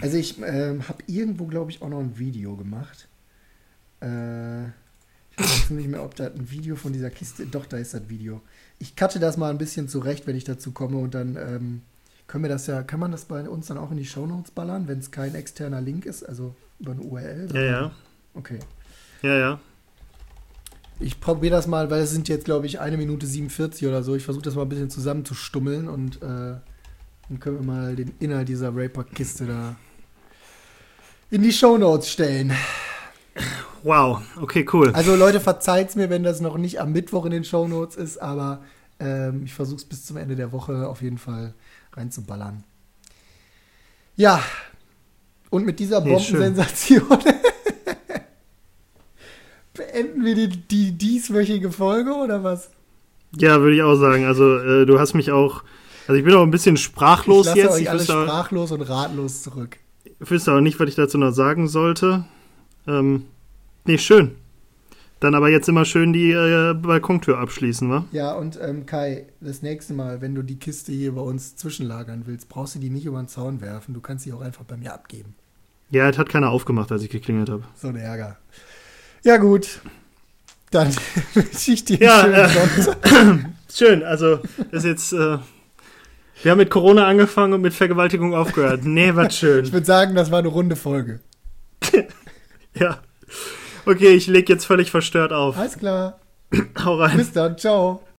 [0.00, 3.06] Also ich ähm, habe irgendwo, glaube ich, auch noch ein Video gemacht.
[4.00, 7.46] Äh, ich weiß nicht mehr, ob da ein Video von dieser Kiste.
[7.46, 8.42] Doch, da ist das Video.
[8.78, 11.82] Ich cutte das mal ein bisschen zurecht, wenn ich dazu komme und dann ähm,
[12.26, 14.88] können wir das ja, kann man das bei uns dann auch in die Shownotes ballern,
[14.88, 17.48] wenn es kein externer Link ist, also über eine URL?
[17.54, 17.90] Ja, ja.
[18.34, 18.58] Okay.
[19.22, 19.60] Ja, ja.
[21.00, 24.14] Ich probiere das mal, weil es sind jetzt, glaube ich, eine Minute 47 oder so.
[24.14, 26.56] Ich versuche das mal ein bisschen zusammenzustummeln und äh,
[27.28, 29.76] dann können wir mal den Inhalt dieser Raper-Kiste da
[31.30, 32.52] in die Shownotes stellen.
[33.82, 34.92] Wow, okay, cool.
[34.92, 38.62] Also Leute, verzeiht's mir, wenn das noch nicht am Mittwoch in den Shownotes ist, aber
[39.00, 41.54] ähm, ich versuche es bis zum Ende der Woche auf jeden Fall
[41.94, 42.62] reinzuballern.
[44.14, 44.40] Ja,
[45.52, 46.00] und mit dieser.
[46.00, 47.06] Bombensensation
[49.74, 52.70] beenden wir die, die dieswöchige Folge oder was?
[53.36, 54.24] Ja, würde ich auch sagen.
[54.24, 55.62] Also, äh, du hast mich auch.
[56.08, 57.72] Also, ich bin auch ein bisschen sprachlos ich lasse jetzt.
[57.74, 59.76] euch Ich alle sprachlos und ratlos zurück.
[60.04, 62.24] ich wüsste auch nicht, was ich dazu noch sagen sollte.
[62.88, 63.26] Ähm,
[63.84, 64.32] nee, schön.
[65.20, 68.04] Dann aber jetzt immer schön die äh, Balkontür abschließen, wa?
[68.10, 72.22] Ja, und ähm, Kai, das nächste Mal, wenn du die Kiste hier bei uns zwischenlagern
[72.26, 73.94] willst, brauchst du die nicht über den Zaun werfen.
[73.94, 75.36] Du kannst sie auch einfach bei mir abgeben.
[75.92, 77.64] Ja, es hat keiner aufgemacht, als ich geklingelt habe.
[77.76, 78.38] So ein Ärger.
[79.24, 79.80] Ja, gut.
[80.70, 80.88] Dann
[81.34, 84.02] wünsche ich dir Ja, einen schönen äh, schön.
[84.02, 84.36] Also,
[84.70, 85.12] das ist jetzt.
[85.12, 85.38] Äh,
[86.42, 88.84] wir haben mit Corona angefangen und mit Vergewaltigung aufgehört.
[88.84, 89.66] Nee, was schön.
[89.66, 91.20] Ich würde sagen, das war eine runde Folge.
[92.74, 92.98] ja.
[93.84, 95.58] Okay, ich leg jetzt völlig verstört auf.
[95.58, 96.20] Alles klar.
[96.82, 97.18] Hau rein.
[97.18, 97.58] Bis dann.
[97.58, 98.02] Ciao.